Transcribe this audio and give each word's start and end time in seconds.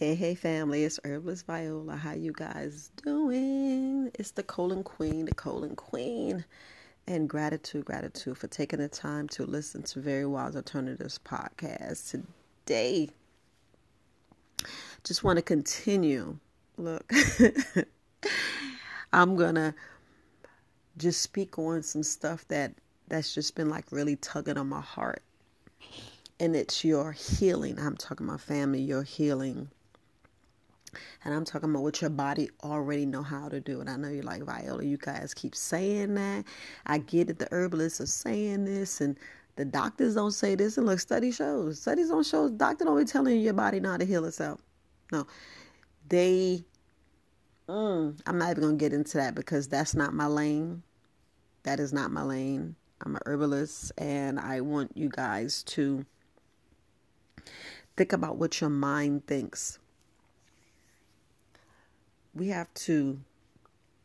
Hey, 0.00 0.14
hey, 0.14 0.34
family, 0.34 0.84
it's 0.84 0.98
Herbalist 1.04 1.44
Viola. 1.44 1.94
How 1.94 2.14
you 2.14 2.32
guys 2.32 2.90
doing? 3.04 4.10
It's 4.14 4.30
the 4.30 4.42
colon 4.42 4.82
queen, 4.82 5.26
the 5.26 5.34
colon 5.34 5.76
queen. 5.76 6.46
And 7.06 7.28
gratitude, 7.28 7.84
gratitude 7.84 8.38
for 8.38 8.46
taking 8.46 8.78
the 8.78 8.88
time 8.88 9.28
to 9.28 9.44
listen 9.44 9.82
to 9.82 10.00
Very 10.00 10.24
Wise 10.24 10.56
Alternatives 10.56 11.20
podcast 11.22 12.12
today. 12.64 13.10
Just 15.04 15.22
want 15.22 15.36
to 15.36 15.42
continue. 15.42 16.38
Look, 16.78 17.12
I'm 19.12 19.36
going 19.36 19.56
to 19.56 19.74
just 20.96 21.20
speak 21.20 21.58
on 21.58 21.82
some 21.82 22.04
stuff 22.04 22.48
that 22.48 22.72
that's 23.08 23.34
just 23.34 23.54
been 23.54 23.68
like 23.68 23.92
really 23.92 24.16
tugging 24.16 24.56
on 24.56 24.70
my 24.70 24.80
heart. 24.80 25.20
And 26.38 26.56
it's 26.56 26.86
your 26.86 27.12
healing. 27.12 27.78
I'm 27.78 27.98
talking 27.98 28.26
about 28.26 28.40
family, 28.40 28.80
your 28.80 29.02
healing 29.02 29.68
and 31.24 31.34
I'm 31.34 31.44
talking 31.44 31.70
about 31.70 31.82
what 31.82 32.00
your 32.00 32.10
body 32.10 32.50
already 32.62 33.06
know 33.06 33.22
how 33.22 33.48
to 33.48 33.60
do. 33.60 33.80
And 33.80 33.88
I 33.88 33.96
know 33.96 34.08
you're 34.08 34.22
like, 34.22 34.42
Viola, 34.42 34.84
you 34.84 34.96
guys 34.96 35.34
keep 35.34 35.54
saying 35.54 36.14
that. 36.14 36.44
I 36.86 36.98
get 36.98 37.30
it. 37.30 37.38
The 37.38 37.48
herbalists 37.50 38.00
are 38.00 38.06
saying 38.06 38.64
this 38.64 39.00
and 39.00 39.16
the 39.56 39.64
doctors 39.64 40.14
don't 40.14 40.32
say 40.32 40.54
this. 40.54 40.78
And 40.78 40.86
look, 40.86 41.00
study 41.00 41.30
shows. 41.30 41.80
Studies 41.80 42.08
don't 42.08 42.26
show. 42.26 42.48
Doctor 42.48 42.84
don't 42.84 42.98
be 42.98 43.04
telling 43.04 43.36
you 43.36 43.40
your 43.40 43.52
body 43.52 43.80
not 43.80 44.00
to 44.00 44.06
heal 44.06 44.24
itself. 44.24 44.60
No. 45.12 45.26
They, 46.08 46.64
mm, 47.68 48.20
I'm 48.26 48.38
not 48.38 48.50
even 48.50 48.62
going 48.62 48.78
to 48.78 48.84
get 48.84 48.92
into 48.92 49.18
that 49.18 49.34
because 49.34 49.68
that's 49.68 49.94
not 49.94 50.14
my 50.14 50.26
lane. 50.26 50.82
That 51.64 51.78
is 51.78 51.92
not 51.92 52.10
my 52.10 52.22
lane. 52.22 52.76
I'm 53.04 53.16
a 53.16 53.20
herbalist 53.26 53.92
and 53.96 54.38
I 54.38 54.60
want 54.60 54.92
you 54.94 55.08
guys 55.08 55.62
to 55.64 56.04
think 57.96 58.12
about 58.12 58.36
what 58.36 58.60
your 58.60 58.70
mind 58.70 59.26
thinks 59.26 59.79
we 62.34 62.48
have 62.48 62.72
to, 62.74 63.18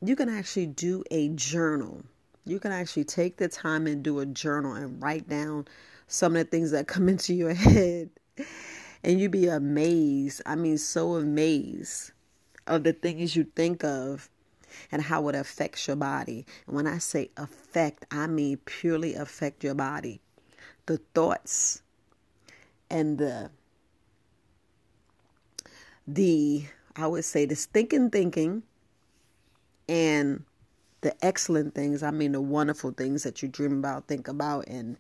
you 0.02 0.16
can 0.16 0.30
actually 0.30 0.68
do 0.68 1.04
a 1.12 1.30
journal. 1.30 2.04
You 2.46 2.60
can 2.60 2.72
actually 2.72 3.06
take 3.06 3.38
the 3.38 3.48
time 3.48 3.88
and 3.88 4.04
do 4.04 4.20
a 4.20 4.26
journal 4.26 4.74
and 4.74 5.02
write 5.02 5.28
down 5.28 5.68
some 6.08 6.36
of 6.36 6.44
the 6.44 6.50
things 6.50 6.72
that 6.72 6.88
come 6.88 7.10
into 7.10 7.34
your 7.34 7.54
head. 7.54 8.10
And 9.04 9.20
you'd 9.20 9.32
be 9.32 9.48
amazed. 9.48 10.42
I 10.46 10.56
mean, 10.56 10.78
so 10.78 11.16
amazed 11.16 12.12
of 12.68 12.84
the 12.84 12.94
things 12.94 13.36
you 13.36 13.44
think 13.56 13.84
of 13.84 14.30
and 14.92 15.02
how 15.02 15.28
it 15.30 15.36
affects 15.36 15.88
your 15.88 15.96
body. 15.96 16.46
And 16.68 16.76
when 16.76 16.88
I 16.88 16.98
say 16.98 17.30
affect, 17.38 18.06
I 18.12 18.28
mean 18.28 18.58
purely 18.66 19.16
affect 19.16 19.64
your 19.64 19.76
body. 19.76 20.22
The 20.86 20.98
thoughts 21.14 21.82
and 22.90 23.18
the 23.18 23.50
the 26.08 26.66
I 26.96 27.08
would 27.08 27.26
say 27.26 27.46
this 27.46 27.66
thinking, 27.66 28.10
thinking, 28.10 28.64
and 29.90 30.44
the 31.02 31.14
excellent 31.24 31.76
things. 31.76 32.02
I 32.04 32.12
mean, 32.12 32.32
the 32.32 32.42
wonderful 32.42 32.92
things 32.92 33.24
that 33.24 33.42
you 33.42 33.48
dream 33.50 33.80
about, 33.80 34.08
think 34.08 34.28
about, 34.28 34.68
and 34.68 34.98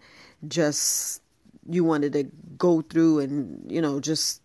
just 0.47 1.21
you 1.67 1.83
wanted 1.83 2.13
to 2.13 2.25
go 2.57 2.81
through 2.81 3.19
and, 3.19 3.69
you 3.71 3.81
know, 3.81 3.99
just 3.99 4.41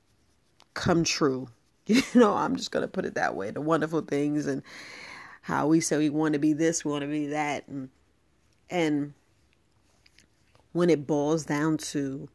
come 0.74 1.04
true. 1.04 1.48
You 1.86 2.02
know, 2.14 2.34
I'm 2.34 2.54
just 2.54 2.70
going 2.70 2.82
to 2.82 2.88
put 2.88 3.04
it 3.04 3.14
that 3.14 3.34
way. 3.34 3.50
The 3.50 3.60
wonderful 3.60 4.02
things 4.02 4.46
and 4.46 4.62
how 5.42 5.66
we 5.66 5.80
say 5.80 5.98
we 5.98 6.08
want 6.08 6.34
to 6.34 6.38
be 6.38 6.52
this, 6.52 6.84
we 6.84 6.92
want 6.92 7.02
to 7.02 7.08
be 7.08 7.26
that. 7.28 7.66
And, 7.66 7.88
and 8.68 9.14
when 10.70 10.88
it 10.88 11.04
boils 11.04 11.44
down 11.44 11.78
to 11.78 12.28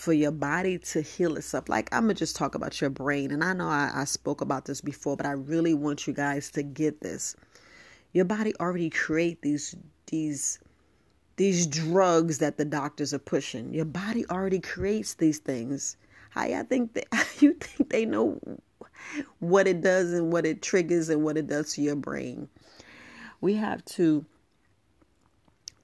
for 0.00 0.14
your 0.14 0.32
body 0.32 0.78
to 0.78 1.02
heal 1.02 1.36
itself. 1.36 1.68
Like 1.68 1.94
I'm 1.94 2.04
gonna 2.04 2.14
just 2.14 2.34
talk 2.34 2.54
about 2.54 2.80
your 2.80 2.88
brain, 2.88 3.30
and 3.30 3.44
I 3.44 3.52
know 3.52 3.68
I, 3.68 3.90
I 3.94 4.04
spoke 4.04 4.40
about 4.40 4.64
this 4.64 4.80
before, 4.80 5.14
but 5.14 5.26
I 5.26 5.32
really 5.32 5.74
want 5.74 6.06
you 6.06 6.14
guys 6.14 6.50
to 6.52 6.62
get 6.62 7.02
this. 7.02 7.36
Your 8.14 8.24
body 8.24 8.54
already 8.58 8.88
create 8.88 9.42
these 9.42 9.76
these 10.06 10.58
these 11.36 11.66
drugs 11.66 12.38
that 12.38 12.56
the 12.56 12.64
doctors 12.64 13.12
are 13.12 13.18
pushing. 13.18 13.74
Your 13.74 13.84
body 13.84 14.24
already 14.30 14.58
creates 14.58 15.14
these 15.14 15.38
things. 15.38 15.98
How 16.30 16.44
I 16.44 16.62
think 16.62 16.94
that 16.94 17.06
you 17.42 17.52
think 17.52 17.90
they 17.90 18.06
know 18.06 18.40
what 19.38 19.68
it 19.68 19.82
does 19.82 20.14
and 20.14 20.32
what 20.32 20.46
it 20.46 20.62
triggers 20.62 21.10
and 21.10 21.22
what 21.22 21.36
it 21.36 21.46
does 21.46 21.74
to 21.74 21.82
your 21.82 21.96
brain. 21.96 22.48
We 23.42 23.52
have 23.54 23.84
to 23.96 24.24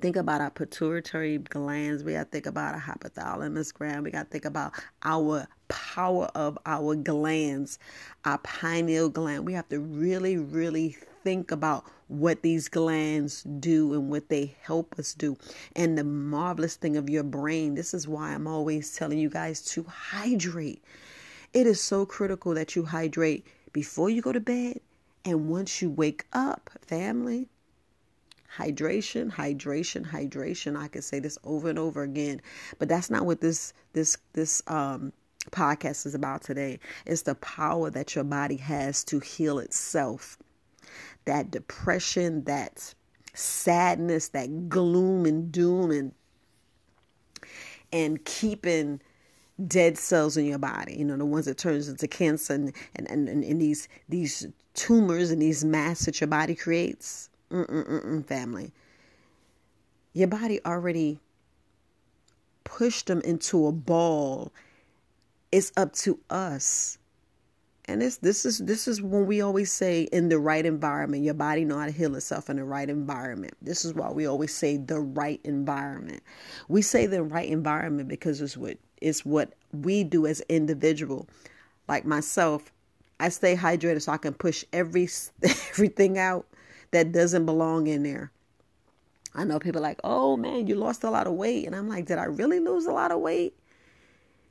think 0.01 0.17
about 0.17 0.41
our 0.41 0.51
pituitary 0.51 1.39
glands. 1.39 2.05
We 2.05 2.13
got 2.13 2.25
to 2.25 2.31
think 2.31 2.47
about 2.47 2.75
our 2.75 2.81
hypothalamus 2.81 3.73
gland. 3.73 4.05
We 4.05 4.11
got 4.11 4.25
to 4.25 4.31
think 4.31 4.45
about 4.45 4.73
our 5.03 5.47
power 5.69 6.27
of 6.35 6.59
our 6.67 6.95
glands, 6.95 7.79
our 8.25 8.39
pineal 8.39 9.09
gland. 9.09 9.47
We 9.47 9.55
have 9.55 9.69
to 9.71 9.81
really, 9.81 10.37
really 10.37 10.97
think 11.25 11.51
about 11.51 11.85
what 12.09 12.43
these 12.43 12.69
glands 12.69 13.43
do 13.43 13.93
and 13.95 14.09
what 14.09 14.29
they 14.29 14.55
help 14.63 14.97
us 14.99 15.13
do. 15.15 15.37
And 15.75 15.99
the 15.99 16.05
marvelous 16.05 16.77
thing 16.77 16.97
of 16.97 17.11
your 17.11 17.25
brain, 17.25 17.75
this 17.75 17.95
is 17.95 18.07
why 18.07 18.33
I'm 18.33 18.47
always 18.47 18.95
telling 18.95 19.19
you 19.19 19.29
guys 19.29 19.61
to 19.73 19.85
hydrate. 19.85 20.85
It 21.53 21.67
is 21.67 21.81
so 21.81 22.07
critical 22.07 22.55
that 22.55 22.77
you 22.77 22.85
hydrate 22.85 23.47
before 23.73 24.11
you 24.11 24.23
go 24.23 24.33
to 24.33 24.41
bed 24.41 24.81
and 25.25 25.49
once 25.49 25.83
you 25.83 25.91
wake 25.91 26.25
up, 26.33 26.71
family. 26.87 27.49
Hydration, 28.57 29.31
hydration, 29.31 30.07
hydration. 30.11 30.77
I 30.77 30.89
could 30.89 31.05
say 31.05 31.19
this 31.21 31.39
over 31.45 31.69
and 31.69 31.79
over 31.79 32.03
again, 32.03 32.41
but 32.79 32.89
that's 32.89 33.11
not 33.11 33.27
what 33.27 33.41
this 33.41 33.73
this 33.93 34.17
this 34.33 34.63
um 34.67 35.13
podcast 35.51 36.07
is 36.07 36.15
about 36.15 36.43
today. 36.43 36.79
It's 37.05 37.23
the 37.23 37.35
power 37.37 37.91
that 37.91 38.15
your 38.15 38.25
body 38.25 38.57
has 38.57 39.05
to 39.05 39.21
heal 39.21 39.59
itself. 39.59 40.39
That 41.25 41.51
depression, 41.51 42.45
that 42.45 42.95
sadness, 43.35 44.29
that 44.29 44.69
gloom 44.69 45.27
and 45.27 45.53
doom 45.53 45.91
and 45.91 46.13
and 47.93 48.25
keeping 48.25 49.01
dead 49.67 49.97
cells 49.97 50.37
in 50.37 50.45
your 50.45 50.59
body, 50.59 50.97
you 50.97 51.05
know, 51.05 51.17
the 51.17 51.25
ones 51.25 51.47
that 51.47 51.57
turns 51.57 51.89
into 51.89 52.07
cancer 52.09 52.55
and, 52.55 52.73
and, 52.95 53.09
and, 53.09 53.45
and 53.45 53.61
these 53.61 53.89
these 54.09 54.47
tumors 54.75 55.31
and 55.31 55.41
these 55.41 55.65
masses 55.65 56.07
that 56.07 56.21
your 56.21 56.29
body 56.29 56.55
creates. 56.55 57.31
Family. 57.51 58.73
Your 60.13 60.29
body 60.29 60.65
already 60.65 61.21
pushed 62.65 63.07
them 63.07 63.21
into 63.21 63.67
a 63.67 63.73
ball. 63.73 64.53
It's 65.53 65.73
up 65.77 65.93
to 65.95 66.19
us. 66.29 66.99
And 67.89 68.03
this 68.03 68.17
this 68.17 68.45
is 68.45 68.59
this 68.59 68.89
is 68.89 69.01
when 69.01 69.27
we 69.27 69.41
always 69.41 69.71
say 69.71 70.03
in 70.11 70.29
the 70.29 70.39
right 70.41 70.67
environment, 70.67 71.23
your 71.23 71.35
body 71.35 71.65
know 71.65 71.79
how 71.79 71.87
to 71.87 71.93
heal 71.93 72.17
itself 72.17 72.51
in 72.51 72.57
the 72.57 72.65
right 72.65 72.91
environment. 72.91 73.55
This 73.63 73.85
is 73.85 73.95
why 73.95 74.11
we 74.11 74.27
always 74.27 74.53
say 74.53 74.77
the 74.77 74.99
right 74.99 75.41
environment. 75.45 76.23
We 76.69 76.83
say 76.83 77.07
the 77.07 77.23
right 77.23 77.49
environment 77.49 78.09
because 78.09 78.41
it's 78.41 78.57
what 78.57 78.79
it's 79.01 79.25
what 79.25 79.53
we 79.73 80.03
do 80.03 80.27
as 80.27 80.41
individual. 80.49 81.29
Like 81.87 82.05
myself, 82.05 82.73
I 83.21 83.29
stay 83.29 83.55
hydrated 83.55 84.03
so 84.03 84.13
I 84.13 84.17
can 84.17 84.35
push 84.35 84.65
every 84.73 85.09
everything 85.71 86.19
out 86.19 86.47
that 86.97 87.13
doesn't 87.13 87.45
belong 87.45 87.87
in 87.89 88.03
there. 88.03 88.33
I 89.35 89.45
know 89.45 89.59
people 89.59 89.83
like, 89.83 90.01
oh 90.03 90.39
man, 90.39 90.67
you 90.67 90.77
lost 90.77 91.05
a 91.05 91.11
lot 91.11 91.27
of 91.27 91.35
weight. 91.35 91.67
And 91.67 91.77
I'm 91.77 91.89
like, 91.91 92.07
did 92.07 92.17
I 92.17 92.25
really 92.25 92.59
lose 92.59 92.87
a 92.87 92.93
lot 92.93 93.13
of 93.13 93.21
weight? 93.21 93.55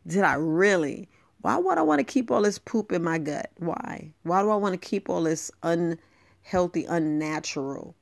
Did 0.06 0.24
I 0.24 0.36
really? 0.36 1.10
Why 1.42 1.58
would 1.58 1.80
I 1.80 1.82
want 1.82 2.00
to 2.00 2.04
keep 2.04 2.30
all 2.30 2.44
this 2.44 2.60
poop 2.60 2.92
in 2.92 3.04
my 3.04 3.18
gut? 3.18 3.50
Why? 3.58 4.12
Why 4.22 4.44
do 4.44 4.52
I 4.52 4.56
want 4.58 4.80
to 4.80 4.88
keep 4.90 5.10
all 5.10 5.24
this 5.24 5.50
unhealthy, 5.64 6.86
unnatural? 6.86 7.96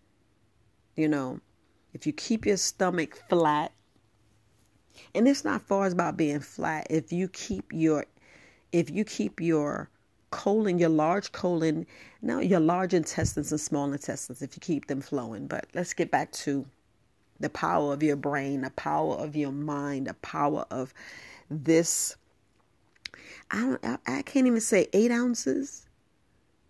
You 0.98 1.08
know, 1.08 1.40
if 1.94 2.06
you 2.06 2.12
keep 2.12 2.46
your 2.46 2.58
stomach 2.58 3.18
flat, 3.30 3.72
and 5.16 5.26
it's 5.26 5.46
not 5.46 5.62
far 5.62 5.86
as 5.86 5.94
about 5.94 6.18
being 6.18 6.42
flat. 6.42 6.88
If 6.90 7.14
you 7.14 7.30
keep 7.30 7.72
your, 7.72 8.06
if 8.74 8.90
you 8.90 9.06
keep 9.06 9.40
your 9.40 9.90
colon, 10.34 10.80
your 10.80 10.90
large 10.90 11.32
colon, 11.32 11.86
now 12.24 12.40
your 12.40 12.60
large 12.60 12.96
intestines 12.96 13.52
and 13.52 13.62
small 13.62 13.94
intestines, 13.94 14.42
if 14.42 14.56
you 14.56 14.60
keep 14.60 14.88
them 14.88 15.00
flowing. 15.00 15.46
But 15.46 15.68
let's 15.76 15.94
get 15.94 16.10
back 16.10 16.32
to 16.44 16.66
the 17.40 17.50
power 17.50 17.94
of 17.94 18.02
your 18.02 18.16
brain, 18.16 18.62
the 18.62 18.72
power 18.72 19.16
of 19.16 19.36
your 19.36 19.52
mind, 19.52 20.08
the 20.08 20.16
power 20.16 20.66
of 20.72 20.94
this. 21.52 22.16
I 23.52 23.62
don't. 23.62 23.86
I, 23.86 23.98
I 24.08 24.22
can't 24.24 24.48
even 24.48 24.60
say 24.62 24.88
eight 24.92 25.12
ounces. 25.12 25.86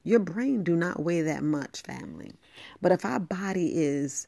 Your 0.04 0.20
brain 0.20 0.64
do 0.64 0.76
not 0.76 1.02
weigh 1.02 1.22
that 1.22 1.44
much, 1.44 1.82
family. 1.84 2.34
But 2.82 2.92
if 2.92 3.06
our 3.06 3.20
body 3.20 3.72
is 3.74 4.28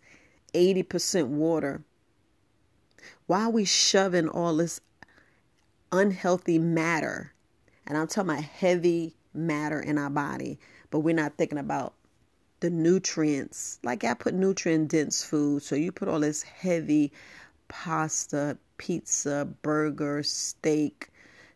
eighty 0.54 0.84
percent 0.84 1.28
water, 1.28 1.84
why 3.28 3.44
are 3.44 3.50
we 3.50 3.66
shoving 3.66 4.30
all 4.30 4.56
this 4.56 4.80
unhealthy 5.92 6.58
matter? 6.58 7.34
And 7.86 7.98
I'm 7.98 8.08
talking 8.08 8.32
about 8.32 8.44
heavy 8.44 9.14
matter 9.36 9.80
in 9.80 9.98
our 9.98 10.10
body, 10.10 10.60
but 10.92 11.00
we're 11.00 11.16
not 11.16 11.38
thinking 11.38 11.58
about 11.58 11.94
the 12.60 12.70
nutrients. 12.70 13.80
Like 13.84 14.04
I 14.04 14.14
put 14.14 14.34
nutrient 14.34 14.90
dense 14.90 15.24
food, 15.24 15.64
so 15.64 15.76
you 15.76 15.92
put 15.92 16.08
all 16.08 16.20
this 16.20 16.44
heavy 16.44 17.12
pasta, 17.68 18.58
pizza, 18.78 19.48
burger, 19.62 20.24
steak, 20.24 21.10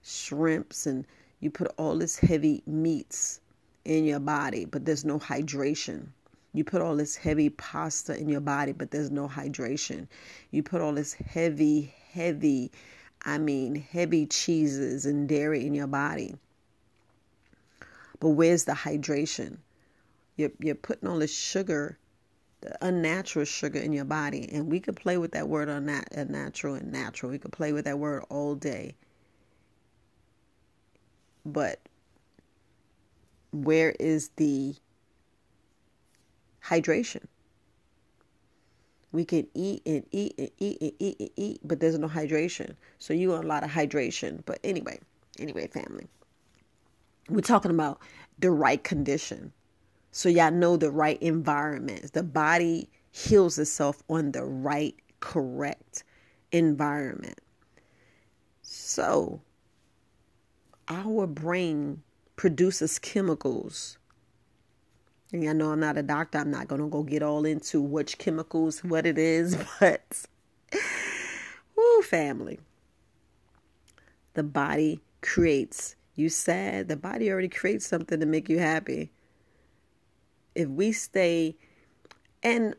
shrimps, 0.03 0.85
and 0.85 1.05
You 1.39 1.49
put 1.51 1.71
all 1.77 1.97
this 1.97 2.17
heavy 2.17 2.63
meats 2.65 3.39
in 3.85 4.03
your 4.03 4.19
body, 4.19 4.65
but 4.65 4.85
there's 4.85 5.05
no 5.05 5.19
hydration. 5.19 6.07
You 6.53 6.63
put 6.63 6.81
all 6.81 6.95
this 6.95 7.15
heavy 7.15 7.49
pasta 7.49 8.19
in 8.19 8.27
your 8.27 8.41
body, 8.41 8.73
but 8.73 8.91
there's 8.91 9.11
no 9.11 9.27
hydration. 9.27 10.07
You 10.51 10.63
put 10.63 10.81
all 10.81 10.93
this 10.93 11.13
heavy, 11.13 11.93
heavy, 12.11 12.71
I 13.23 13.37
mean, 13.37 13.75
heavy 13.75 14.25
cheeses 14.25 15.05
and 15.05 15.29
dairy 15.29 15.65
in 15.65 15.73
your 15.73 15.87
body. 15.87 16.35
But 18.19 18.29
where's 18.29 18.65
the 18.65 18.73
hydration? 18.73 19.57
You're, 20.35 20.51
you're 20.59 20.75
putting 20.75 21.07
all 21.07 21.19
this 21.19 21.35
sugar, 21.35 21.97
the 22.61 22.77
unnatural 22.85 23.45
sugar 23.45 23.79
in 23.79 23.93
your 23.93 24.05
body. 24.05 24.49
And 24.51 24.69
we 24.69 24.79
could 24.79 24.95
play 24.95 25.17
with 25.17 25.31
that 25.31 25.47
word 25.47 25.69
on 25.69 25.85
that 25.85 26.09
unnatural 26.11 26.75
uh, 26.75 26.79
and 26.79 26.91
natural. 26.91 27.31
We 27.31 27.39
could 27.39 27.51
play 27.51 27.73
with 27.73 27.85
that 27.85 27.99
word 27.99 28.23
all 28.29 28.55
day. 28.55 28.95
But 31.45 31.79
where 33.51 33.95
is 33.99 34.29
the 34.35 34.75
hydration? 36.63 37.25
We 39.11 39.25
can 39.25 39.47
eat 39.55 39.81
and 39.85 40.05
eat 40.11 40.35
and 40.37 40.51
eat 40.59 40.77
and 40.81 40.91
eat 40.99 41.15
and 41.19 41.29
eat, 41.35 41.61
but 41.63 41.79
there's 41.79 41.97
no 41.97 42.07
hydration. 42.07 42.75
So 42.99 43.13
you 43.13 43.29
want 43.29 43.45
a 43.45 43.47
lot 43.47 43.63
of 43.63 43.71
hydration. 43.71 44.43
But 44.45 44.59
anyway, 44.63 44.99
anyway, 45.39 45.67
family. 45.67 46.07
We're 47.29 47.41
talking 47.41 47.71
about 47.71 47.99
the 48.39 48.51
right 48.51 48.83
condition. 48.83 49.53
So 50.11 50.29
y'all 50.29 50.51
know 50.51 50.77
the 50.77 50.91
right 50.91 51.21
environment. 51.21 52.13
The 52.13 52.23
body 52.23 52.89
heals 53.11 53.59
itself 53.59 54.01
on 54.09 54.31
the 54.31 54.43
right, 54.43 54.95
correct 55.19 56.03
environment. 56.51 57.39
So 58.61 59.41
our 60.87 61.27
brain 61.27 62.01
produces 62.35 62.97
chemicals. 62.99 63.97
And 65.31 65.47
I 65.47 65.53
know 65.53 65.71
I'm 65.71 65.79
not 65.79 65.97
a 65.97 66.03
doctor. 66.03 66.39
I'm 66.39 66.49
not 66.49 66.67
going 66.67 66.81
to 66.81 66.87
go 66.87 67.03
get 67.03 67.21
all 67.21 67.45
into 67.45 67.81
which 67.81 68.17
chemicals, 68.17 68.83
what 68.83 69.05
it 69.05 69.17
is, 69.17 69.55
but 69.79 70.25
woo, 71.75 72.01
family. 72.01 72.59
The 74.33 74.43
body 74.43 75.01
creates. 75.21 75.95
You 76.19 76.29
sad, 76.29 76.89
the 76.89 76.97
body 76.97 77.31
already 77.31 77.47
creates 77.47 77.87
something 77.87 78.19
to 78.19 78.25
make 78.25 78.49
you 78.49 78.59
happy. 78.59 79.11
If 80.53 80.67
we 80.67 80.91
stay 80.91 81.55
and 82.43 82.75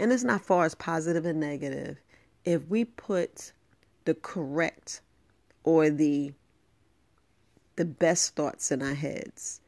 and 0.00 0.12
it's 0.12 0.24
not 0.24 0.40
far 0.40 0.64
as 0.64 0.74
positive 0.74 1.26
and 1.26 1.38
negative. 1.38 1.98
If 2.44 2.66
we 2.68 2.84
put 2.84 3.52
the 4.04 4.14
correct 4.14 5.00
or 5.62 5.90
the 5.90 6.32
the 7.76 7.84
best 7.84 8.34
thoughts 8.34 8.70
in 8.70 8.82
our 8.82 8.94
heads, 8.94 9.60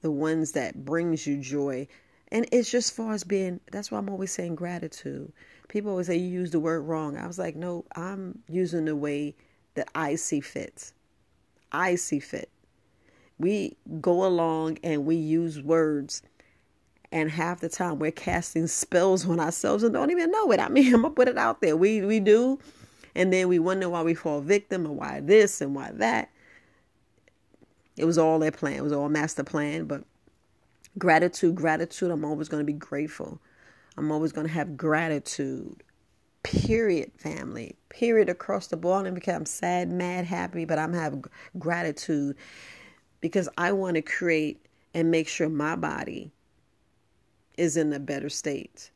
the 0.00 0.10
ones 0.10 0.52
that 0.52 0.84
brings 0.84 1.26
you 1.26 1.38
joy. 1.38 1.86
And 2.30 2.46
it's 2.52 2.70
just 2.70 2.94
far 2.94 3.12
as 3.14 3.24
being, 3.24 3.60
that's 3.72 3.90
why 3.90 3.98
I'm 3.98 4.08
always 4.08 4.32
saying 4.32 4.54
gratitude. 4.54 5.32
People 5.68 5.90
always 5.90 6.06
say 6.06 6.16
you 6.16 6.28
use 6.28 6.50
the 6.50 6.60
word 6.60 6.82
wrong. 6.82 7.16
I 7.16 7.26
was 7.26 7.38
like, 7.38 7.56
no, 7.56 7.84
I'm 7.96 8.40
using 8.48 8.84
the 8.84 8.94
way 8.94 9.34
that 9.74 9.88
I 9.94 10.14
see 10.14 10.40
fit. 10.40 10.92
I 11.72 11.94
see 11.96 12.18
fit. 12.20 12.50
We 13.38 13.76
go 14.00 14.26
along 14.26 14.78
and 14.82 15.06
we 15.06 15.16
use 15.16 15.62
words, 15.62 16.22
and 17.12 17.30
half 17.30 17.60
the 17.60 17.68
time 17.68 17.98
we're 17.98 18.10
casting 18.10 18.66
spells 18.66 19.26
on 19.26 19.40
ourselves 19.40 19.82
and 19.82 19.94
don't 19.94 20.10
even 20.10 20.30
know 20.30 20.50
it. 20.52 20.60
I 20.60 20.68
mean, 20.68 20.86
I'm 20.94 21.02
gonna 21.02 21.14
put 21.14 21.28
it 21.28 21.38
out 21.38 21.60
there. 21.60 21.76
We 21.76 22.00
we 22.02 22.20
do, 22.20 22.58
and 23.14 23.32
then 23.32 23.48
we 23.48 23.58
wonder 23.58 23.88
why 23.88 24.02
we 24.02 24.14
fall 24.14 24.40
victim 24.40 24.86
and 24.86 24.96
why 24.96 25.20
this 25.20 25.60
and 25.60 25.74
why 25.74 25.92
that. 25.94 26.30
It 27.96 28.04
was 28.04 28.18
all 28.18 28.38
their 28.38 28.52
plan. 28.52 28.74
It 28.74 28.82
was 28.82 28.92
all 28.92 29.08
master 29.08 29.42
plan. 29.42 29.86
But 29.86 30.04
gratitude, 30.98 31.56
gratitude. 31.56 32.10
I'm 32.10 32.24
always 32.24 32.48
to 32.60 32.64
be 32.64 32.72
grateful. 32.72 33.40
I'm 33.96 34.12
always 34.12 34.32
to 34.46 34.54
have 34.54 34.76
gratitude. 34.76 35.82
Period, 36.42 37.12
family. 37.18 37.76
Period 37.88 38.28
across 38.28 38.68
the 38.68 38.76
board. 38.76 39.06
And 39.06 39.14
because 39.14 39.34
I'm 39.34 39.46
sad, 39.46 39.90
mad, 39.90 40.24
happy, 40.24 40.64
but 40.64 40.78
I'm 40.78 40.92
have 40.92 41.22
gratitude 41.58 42.36
because 43.20 43.48
I 43.58 43.72
want 43.72 43.96
to 43.96 44.02
create 44.02 44.64
and 44.94 45.10
make 45.10 45.28
sure 45.28 45.48
my 45.48 45.76
body 45.76 46.32
is 47.56 47.76
in 47.76 47.92
a 47.92 47.98
better 47.98 48.28
state. 48.28 48.90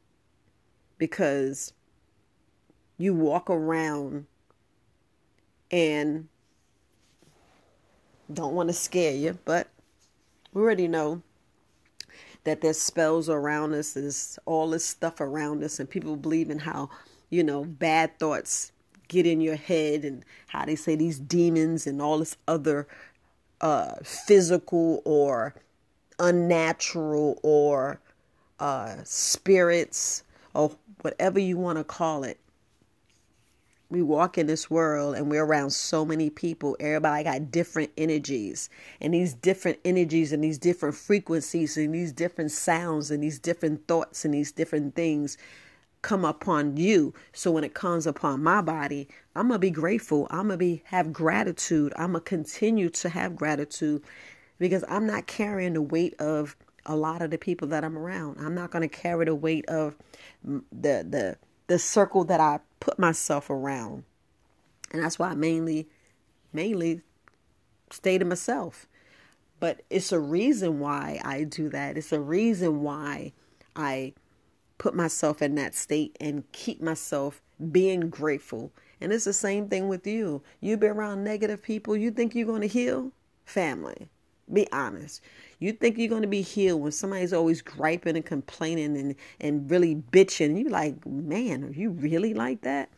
Because 0.99 1.73
you 2.97 3.15
walk 3.15 3.51
around 3.51 4.27
and 5.71 6.29
don't 8.33 8.55
want 8.55 8.69
to 8.69 8.73
scare 8.73 9.15
you, 9.15 9.39
but 9.45 9.69
we 10.53 10.63
already 10.63 10.87
know 10.87 11.23
that 12.45 12.61
there's 12.61 12.81
spells 12.81 13.29
around 13.29 13.75
us, 13.75 13.93
there's 13.93 14.39
all 14.47 14.71
this 14.71 14.85
stuff 14.85 15.21
around 15.21 15.63
us, 15.63 15.81
and 15.81 15.89
people 15.89 16.17
believe 16.17 16.51
in 16.51 16.59
how, 16.59 16.91
you 17.33 17.43
know, 17.43 17.65
bad 17.65 18.19
thoughts 18.19 18.73
get 19.09 19.27
in 19.27 19.41
your 19.41 19.57
head 19.57 20.05
and 20.05 20.23
how 20.49 20.67
they 20.67 20.77
say 20.77 20.95
these 20.95 21.19
demons 21.19 21.87
and 21.87 22.01
all 22.01 22.19
this 22.19 22.37
other 22.47 22.87
uh, 23.63 23.95
physical 24.05 25.01
or 25.07 25.55
unnatural 26.19 27.41
or 27.43 27.99
uh, 28.61 28.97
spirits 29.05 30.23
or 30.55 30.77
whatever 31.01 31.41
you 31.41 31.57
want 31.57 31.79
to 31.79 31.85
call 31.85 32.23
it 32.23 32.39
we 33.93 34.01
walk 34.01 34.39
in 34.39 34.47
this 34.47 34.71
world 34.71 35.15
and 35.15 35.31
we're 35.31 35.45
around 35.45 35.71
so 35.71 36.03
many 36.03 36.31
people. 36.31 36.75
Everybody 36.81 37.25
got 37.25 37.51
different 37.51 37.91
energies, 37.99 38.71
and 39.03 39.13
these 39.13 39.35
different 39.35 39.81
energies 39.85 40.33
and 40.33 40.43
these 40.43 40.57
different 40.57 40.95
frequencies 40.95 41.77
and 41.77 41.95
these 41.95 42.11
different 42.11 42.53
sounds 42.53 43.11
and 43.11 43.23
these 43.23 43.39
different 43.39 43.87
thoughts 43.87 44.25
and 44.25 44.33
these 44.33 44.51
different 44.51 44.95
things 44.95 45.37
come 46.03 46.25
upon 46.25 46.77
you. 46.77 47.15
So 47.33 47.51
when 47.51 47.65
it 47.65 47.75
comes 47.75 48.07
upon 48.07 48.43
my 48.43 48.61
body, 48.61 49.09
I'm 49.35 49.49
gonna 49.49 49.59
be 49.59 49.71
grateful. 49.71 50.27
I'm 50.31 50.49
gonna 50.49 50.57
be 50.57 50.83
have 50.87 51.13
gratitude. 51.13 51.93
I'm 51.97 52.13
gonna 52.13 52.21
continue 52.21 52.91
to 52.91 53.09
have 53.09 53.37
gratitude 53.37 54.03
because 54.59 54.85
I'm 54.89 55.07
not 55.07 55.27
carrying 55.27 55.75
the 55.75 55.83
weight 55.83 56.15
of 56.21 56.57
a 56.85 56.97
lot 56.97 57.23
of 57.23 57.31
the 57.31 57.39
people 57.39 57.69
that 57.69 57.85
I'm 57.85 57.97
around. 57.97 58.39
I'm 58.41 58.55
not 58.55 58.71
gonna 58.71 58.89
carry 58.89 59.25
the 59.25 59.35
weight 59.35 59.67
of 59.67 59.97
the 60.45 60.63
the 61.09 61.37
the 61.69 61.79
circle 61.79 62.25
that 62.25 62.41
I 62.41 62.61
put 62.81 62.99
myself 62.99 63.49
around. 63.49 64.05
And 64.93 65.03
that's 65.03 65.19
why 65.19 65.29
I 65.31 65.35
mainly, 65.35 65.89
mainly 66.53 67.01
stay 67.91 68.19
to 68.19 68.25
myself. 68.25 68.87
But 69.61 69.83
it's 69.89 70.13
a 70.13 70.19
reason 70.19 70.81
why 70.81 71.21
I 71.25 71.45
do 71.45 71.69
that. 71.71 71.97
It's 71.97 72.13
a 72.13 72.21
reason 72.21 72.83
why 72.83 73.33
I 73.77 74.13
put 74.83 74.95
myself 74.97 75.41
in 75.41 75.55
that 75.55 75.77
state 75.77 76.17
and 76.21 76.43
keep 76.51 76.83
myself 76.83 77.41
being 77.71 78.11
grateful. 78.11 78.73
And 79.01 79.13
it's 79.13 79.25
the 79.25 79.33
same 79.33 79.69
thing 79.69 79.87
with 79.87 80.09
you. 80.09 80.43
You 80.61 80.77
be 80.77 80.89
around 80.89 81.23
negative 81.23 81.63
people, 81.63 81.97
you 81.97 82.11
think 82.11 82.35
you're 82.35 82.49
going 82.49 82.63
to 82.63 82.67
heal? 82.67 83.13
Family. 83.45 84.09
Be 84.53 84.67
honest. 84.73 85.23
You 85.61 85.71
think 85.73 85.99
you're 85.99 86.09
going 86.09 86.23
to 86.23 86.29
be 86.29 86.43
healed 86.43 86.81
when 86.81 86.91
somebody's 86.91 87.33
always 87.33 87.63
griping 87.63 88.17
and 88.17 88.27
complaining 88.27 88.97
and, 88.97 89.15
and 89.41 89.71
really 89.71 89.95
bitching. 89.95 90.59
You 90.59 90.69
like, 90.69 91.07
man, 91.07 91.63
are 91.63 91.73
you 91.73 91.91
really 91.91 92.35
like 92.35 92.63
that? 92.63 92.89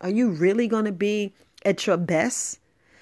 Are 0.00 0.08
you 0.08 0.30
really 0.30 0.68
going 0.68 0.86
to 0.86 0.92
be 0.92 1.34
at 1.66 1.86
your 1.86 1.98
best 1.98 2.60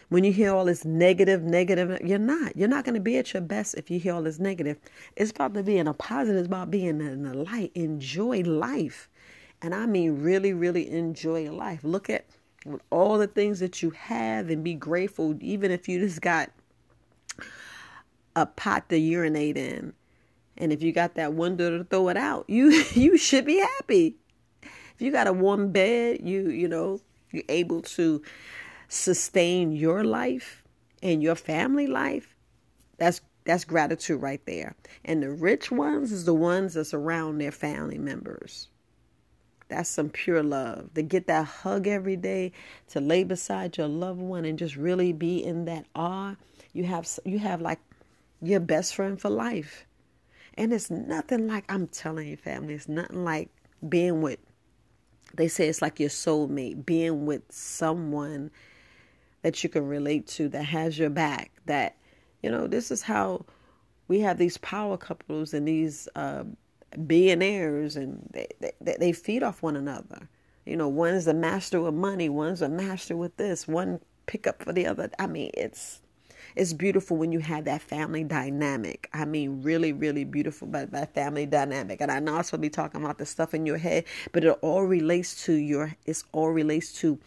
when 0.09 0.25
you 0.25 0.33
hear 0.33 0.55
all 0.55 0.65
this 0.65 0.85
negative, 0.85 1.43
negative? 1.43 2.01
You're 2.05 2.19
not. 2.19 2.57
You're 2.57 2.69
not 2.69 2.85
going 2.85 2.95
to 2.95 3.01
be 3.01 3.19
at 3.19 3.33
your 3.33 3.43
best 3.43 3.75
if 3.75 3.91
you 3.91 3.99
hear 3.99 4.15
all 4.15 4.23
this 4.23 4.39
negative. 4.39 4.79
It's 5.17 5.31
about 5.31 5.55
to 5.55 5.63
be 5.63 5.79
in 5.79 5.89
a 5.89 5.95
positive. 5.95 6.39
It's 6.39 6.47
about 6.47 6.71
being 6.71 7.01
in 7.01 7.23
the 7.23 7.35
light. 7.35 7.73
Enjoy 7.75 8.41
life. 8.43 9.09
And 9.63 9.75
I 9.75 9.87
mean, 9.87 10.23
really, 10.23 10.53
really 10.53 10.91
enjoy 10.91 11.51
life. 11.51 11.81
Look 11.83 12.11
at 12.11 12.27
all 12.91 13.19
the 13.19 13.27
things 13.27 13.61
that 13.61 13.83
you 13.83 13.91
have 13.91 14.51
and 14.51 14.63
be 14.63 14.75
grateful, 14.75 15.37
even 15.41 15.71
if 15.71 15.89
you 15.89 16.01
just 16.01 16.21
got 16.21 16.51
a 18.35 18.47
pot 18.47 18.89
to 18.91 18.99
urinate 18.99 19.57
in. 19.57 19.93
And 20.59 20.73
if 20.73 20.83
you 20.83 20.93
got 20.93 21.15
that 21.15 21.35
window 21.35 21.77
to 21.77 21.85
throw 21.85 22.09
it 22.09 22.17
out, 22.17 22.45
you 22.49 22.71
you 22.93 23.17
should 23.17 23.45
be 23.45 23.59
happy. 23.59 24.17
If 24.63 25.03
you 25.03 25.13
got 25.13 25.27
a 25.27 25.33
warm 25.33 25.73
bed, 25.73 26.21
you 26.23 26.49
you 26.51 26.69
know, 26.69 27.01
you're 27.31 27.45
able 27.49 27.83
to 27.83 28.23
sustain 28.89 29.73
your 29.73 30.05
life 30.05 30.63
and 31.03 31.23
your 31.23 31.35
family 31.35 31.87
life. 31.87 32.35
That's 32.99 33.21
that's 33.45 33.65
gratitude 33.65 34.21
right 34.21 34.45
there. 34.45 34.75
And 35.05 35.23
the 35.23 35.31
rich 35.31 35.71
ones 35.71 36.11
is 36.11 36.25
the 36.25 36.35
ones 36.35 36.75
that's 36.75 36.93
around 36.93 37.39
their 37.39 37.53
family 37.53 37.99
members. 37.99 38.69
That's 39.69 39.89
some 39.89 40.11
pure 40.11 40.43
love. 40.43 40.95
To 40.95 41.03
get 41.03 41.27
that 41.29 41.47
hug 41.47 41.87
every 41.87 42.17
day, 42.17 42.53
to 42.89 43.01
lay 43.01 43.23
beside 43.25 43.77
your 43.77 43.89
loved 43.89 44.21
one 44.21 44.45
and 44.45 44.59
just 44.59 44.77
really 44.77 45.13
be 45.13 45.43
in 45.45 45.65
that 45.67 45.87
awe. 45.95 46.35
You 46.73 46.85
have 46.85 47.09
you 47.25 47.39
have 47.39 47.61
like 47.61 47.81
your 48.43 48.61
best 48.61 48.95
friend 48.95 49.21
for 49.21 49.31
life. 49.31 49.87
And 50.55 50.73
it's 50.73 50.91
nothing 50.91 51.47
like, 51.47 51.65
I'm 51.69 51.87
telling 51.87 52.29
you, 52.29 52.37
family, 52.37 52.75
it's 52.75 52.89
nothing 52.89 53.25
like 53.25 53.51
being 53.87 54.23
with, 54.23 54.39
they 55.35 55.49
say 55.49 55.69
it's 55.69 55.83
like 55.83 56.01
your 56.01 56.09
soulmate, 56.09 56.87
being 56.87 57.27
with 57.27 57.43
someone 57.51 58.51
that 59.47 59.63
you 59.63 59.71
can 59.71 59.87
relate 59.87 60.27
to 60.27 60.49
that 60.49 60.65
has 60.65 60.99
your 60.99 61.09
back 61.09 61.53
that 61.67 61.97
you 62.43 62.51
know 62.51 62.67
this 62.67 62.91
is 62.91 63.01
how 63.01 63.47
we 64.09 64.19
have 64.19 64.39
these 64.39 64.59
power 64.59 64.97
couples 64.97 65.55
and 65.55 65.69
these 65.69 66.09
uh, 66.17 66.43
billionaires 67.07 67.95
and 67.95 68.29
they, 68.33 68.49
they, 68.81 68.97
they 68.99 69.13
feed 69.13 69.45
off 69.45 69.63
one 69.63 69.77
another 69.77 70.29
you 70.65 70.77
know 70.77 70.89
one's 70.89 71.29
a 71.29 71.33
master 71.33 71.81
with 71.81 71.95
money 71.95 72.29
one's 72.29 72.61
a 72.61 72.69
master 72.69 73.17
with 73.17 73.37
this 73.37 73.69
one 73.69 74.01
pick 74.27 74.49
up 74.49 74.61
for 74.65 74.73
the 74.73 74.85
other 74.85 75.09
i 75.21 75.29
mean 75.29 75.49
it's 75.55 76.01
it's 76.57 76.73
beautiful 76.73 77.17
when 77.17 77.33
you 77.33 77.41
have 77.41 77.67
that 77.67 77.83
family 77.83 78.25
dynamic. 78.25 79.11
I 79.13 79.27
mean, 79.27 79.61
really, 79.61 79.93
really 79.93 80.25
beautiful 80.25 80.67
but 80.67 80.91
that 80.93 81.13
family 81.13 81.45
dynamic. 81.45 82.01
And 82.01 82.11
I 82.11 82.19
know 82.19 82.33
I'll 82.33 82.39
also 82.39 82.57
be 82.57 82.71
talking 82.71 83.03
about 83.03 83.19
the 83.19 83.27
stuff 83.27 83.53
in 83.53 83.67
your 83.67 83.77
head, 83.77 84.05
but 84.33 84.43
it 84.43 84.57
all 84.63 84.85
relates 84.85 85.45
to 85.45 85.53
your, 85.53 85.95
it's 86.07 86.25
all 86.33 86.49
relates 86.49 86.95
to 87.01 87.19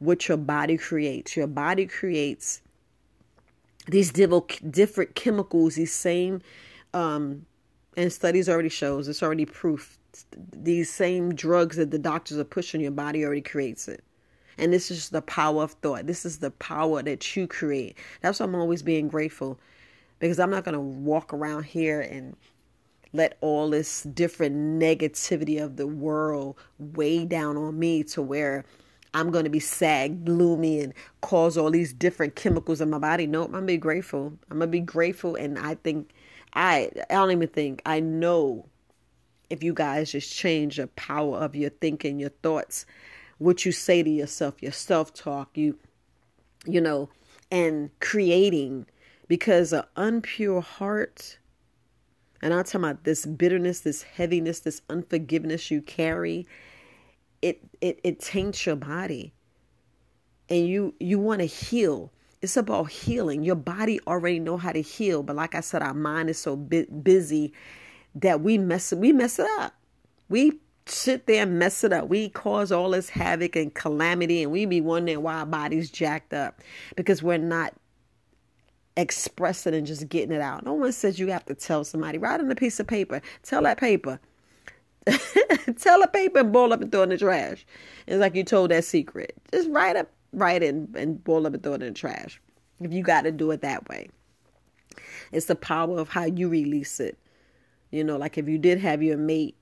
what 0.00 0.28
your 0.28 0.36
body 0.36 0.76
creates. 0.76 1.36
Your 1.36 1.46
body 1.46 1.86
creates 1.86 2.60
these 3.86 4.10
different 4.12 5.14
chemicals, 5.14 5.76
these 5.76 5.92
same, 5.92 6.42
um, 6.92 7.46
and 7.96 8.12
studies 8.12 8.48
already 8.48 8.68
shows, 8.68 9.08
it's 9.08 9.22
already 9.22 9.44
proof. 9.44 9.98
These 10.52 10.90
same 10.90 11.34
drugs 11.34 11.76
that 11.76 11.90
the 11.90 11.98
doctors 11.98 12.38
are 12.38 12.44
pushing 12.44 12.80
your 12.80 12.90
body 12.90 13.24
already 13.24 13.40
creates 13.40 13.88
it. 13.88 14.02
And 14.58 14.72
this 14.72 14.90
is 14.90 15.08
the 15.08 15.22
power 15.22 15.62
of 15.62 15.72
thought. 15.72 16.06
This 16.06 16.26
is 16.26 16.38
the 16.38 16.50
power 16.50 17.02
that 17.02 17.36
you 17.36 17.46
create. 17.46 17.96
That's 18.20 18.40
why 18.40 18.46
I'm 18.46 18.54
always 18.54 18.82
being 18.82 19.08
grateful 19.08 19.58
because 20.18 20.38
I'm 20.38 20.50
not 20.50 20.64
going 20.64 20.74
to 20.74 20.80
walk 20.80 21.32
around 21.32 21.64
here 21.64 22.00
and 22.00 22.36
let 23.12 23.38
all 23.40 23.70
this 23.70 24.02
different 24.02 24.56
negativity 24.80 25.62
of 25.62 25.76
the 25.76 25.86
world 25.86 26.56
weigh 26.78 27.24
down 27.24 27.56
on 27.56 27.78
me 27.78 28.02
to 28.04 28.22
where 28.22 28.64
I'm 29.12 29.30
going 29.30 29.44
to 29.44 29.50
be 29.50 29.60
sad, 29.60 30.24
gloomy, 30.24 30.80
and 30.80 30.94
cause 31.20 31.56
all 31.58 31.70
these 31.70 31.92
different 31.92 32.36
chemicals 32.36 32.80
in 32.80 32.90
my 32.90 32.98
body. 32.98 33.26
No, 33.26 33.44
I'm 33.44 33.50
going 33.50 33.62
to 33.64 33.66
be 33.66 33.76
grateful. 33.76 34.38
I'm 34.50 34.58
going 34.58 34.68
to 34.68 34.72
be 34.72 34.80
grateful. 34.80 35.34
And 35.34 35.58
I 35.58 35.74
think, 35.74 36.10
I, 36.54 36.90
I 37.08 37.14
don't 37.14 37.32
even 37.32 37.48
think, 37.48 37.82
I 37.84 38.00
know 38.00 38.66
if 39.48 39.64
you 39.64 39.74
guys 39.74 40.12
just 40.12 40.32
change 40.32 40.76
the 40.76 40.86
power 40.88 41.38
of 41.38 41.56
your 41.56 41.70
thinking, 41.70 42.20
your 42.20 42.30
thoughts, 42.30 42.86
what 43.38 43.64
you 43.64 43.72
say 43.72 44.02
to 44.02 44.10
yourself, 44.10 44.62
your 44.62 44.72
self 44.72 45.12
talk, 45.12 45.56
you, 45.56 45.76
you 46.66 46.80
know, 46.80 47.08
and 47.50 47.90
creating 48.00 48.86
because 49.26 49.72
an 49.72 49.84
unpure 49.96 50.62
heart, 50.62 51.38
and 52.42 52.54
I'm 52.54 52.64
talking 52.64 52.80
about 52.80 53.04
this 53.04 53.26
bitterness, 53.26 53.80
this 53.80 54.02
heaviness, 54.02 54.60
this 54.60 54.82
unforgiveness 54.88 55.70
you 55.70 55.82
carry, 55.82 56.46
it 57.42 57.60
it 57.80 58.00
it 58.04 58.20
taints 58.20 58.64
your 58.66 58.76
body. 58.76 59.32
And 60.48 60.66
you 60.66 60.94
you 60.98 61.18
want 61.18 61.40
to 61.40 61.46
heal. 61.46 62.12
It's 62.42 62.56
about 62.56 62.90
healing. 62.90 63.44
Your 63.44 63.54
body 63.54 64.00
already 64.06 64.40
know 64.40 64.56
how 64.56 64.72
to 64.72 64.80
heal, 64.80 65.22
but 65.22 65.36
like 65.36 65.54
I 65.54 65.60
said, 65.60 65.82
our 65.82 65.94
mind 65.94 66.30
is 66.30 66.38
so 66.38 66.56
busy 66.56 67.52
that 68.14 68.40
we 68.40 68.58
mess 68.58 68.92
we 68.92 69.12
mess 69.12 69.38
it 69.38 69.46
up. 69.58 69.74
We 70.28 70.58
sit 70.86 71.26
there 71.26 71.42
and 71.42 71.58
mess 71.58 71.84
it 71.84 71.92
up. 71.92 72.08
We 72.08 72.30
cause 72.30 72.72
all 72.72 72.90
this 72.90 73.10
havoc 73.10 73.56
and 73.56 73.74
calamity, 73.74 74.42
and 74.42 74.50
we 74.50 74.66
be 74.66 74.80
wondering 74.80 75.22
why 75.22 75.36
our 75.36 75.46
body's 75.46 75.90
jacked 75.90 76.32
up 76.32 76.60
because 76.96 77.22
we're 77.22 77.38
not 77.38 77.74
expressing 78.96 79.74
and 79.74 79.86
just 79.86 80.08
getting 80.08 80.34
it 80.34 80.40
out. 80.40 80.64
No 80.64 80.74
one 80.74 80.92
says 80.92 81.18
you 81.18 81.28
have 81.28 81.44
to 81.46 81.54
tell 81.54 81.84
somebody. 81.84 82.18
Write 82.18 82.40
on 82.40 82.50
a 82.50 82.54
piece 82.54 82.80
of 82.80 82.86
paper. 82.86 83.22
Tell 83.42 83.62
that 83.62 83.78
paper. 83.78 84.20
tell 85.78 86.02
a 86.02 86.08
paper 86.08 86.40
and 86.40 86.52
ball 86.52 86.72
up 86.72 86.80
and 86.80 86.90
throw 86.92 87.00
it 87.00 87.04
in 87.04 87.08
the 87.10 87.18
trash. 87.18 87.66
It's 88.06 88.18
like 88.18 88.34
you 88.34 88.44
told 88.44 88.70
that 88.70 88.84
secret. 88.84 89.34
Just 89.52 89.70
write 89.70 89.96
up, 89.96 90.08
write 90.32 90.62
it 90.62 90.74
and, 90.74 90.94
and 90.96 91.22
boil 91.22 91.46
up 91.46 91.54
and 91.54 91.62
throw 91.62 91.74
it 91.74 91.82
in 91.82 91.92
the 91.92 91.98
trash. 91.98 92.40
If 92.80 92.92
you 92.92 93.02
got 93.02 93.22
to 93.22 93.32
do 93.32 93.50
it 93.50 93.62
that 93.62 93.88
way, 93.88 94.08
it's 95.32 95.46
the 95.46 95.54
power 95.54 95.98
of 95.98 96.08
how 96.08 96.24
you 96.24 96.48
release 96.48 97.00
it. 97.00 97.18
You 97.90 98.04
know, 98.04 98.16
like 98.16 98.38
if 98.38 98.48
you 98.48 98.58
did 98.58 98.78
have 98.80 99.02
your 99.02 99.16
mate 99.16 99.56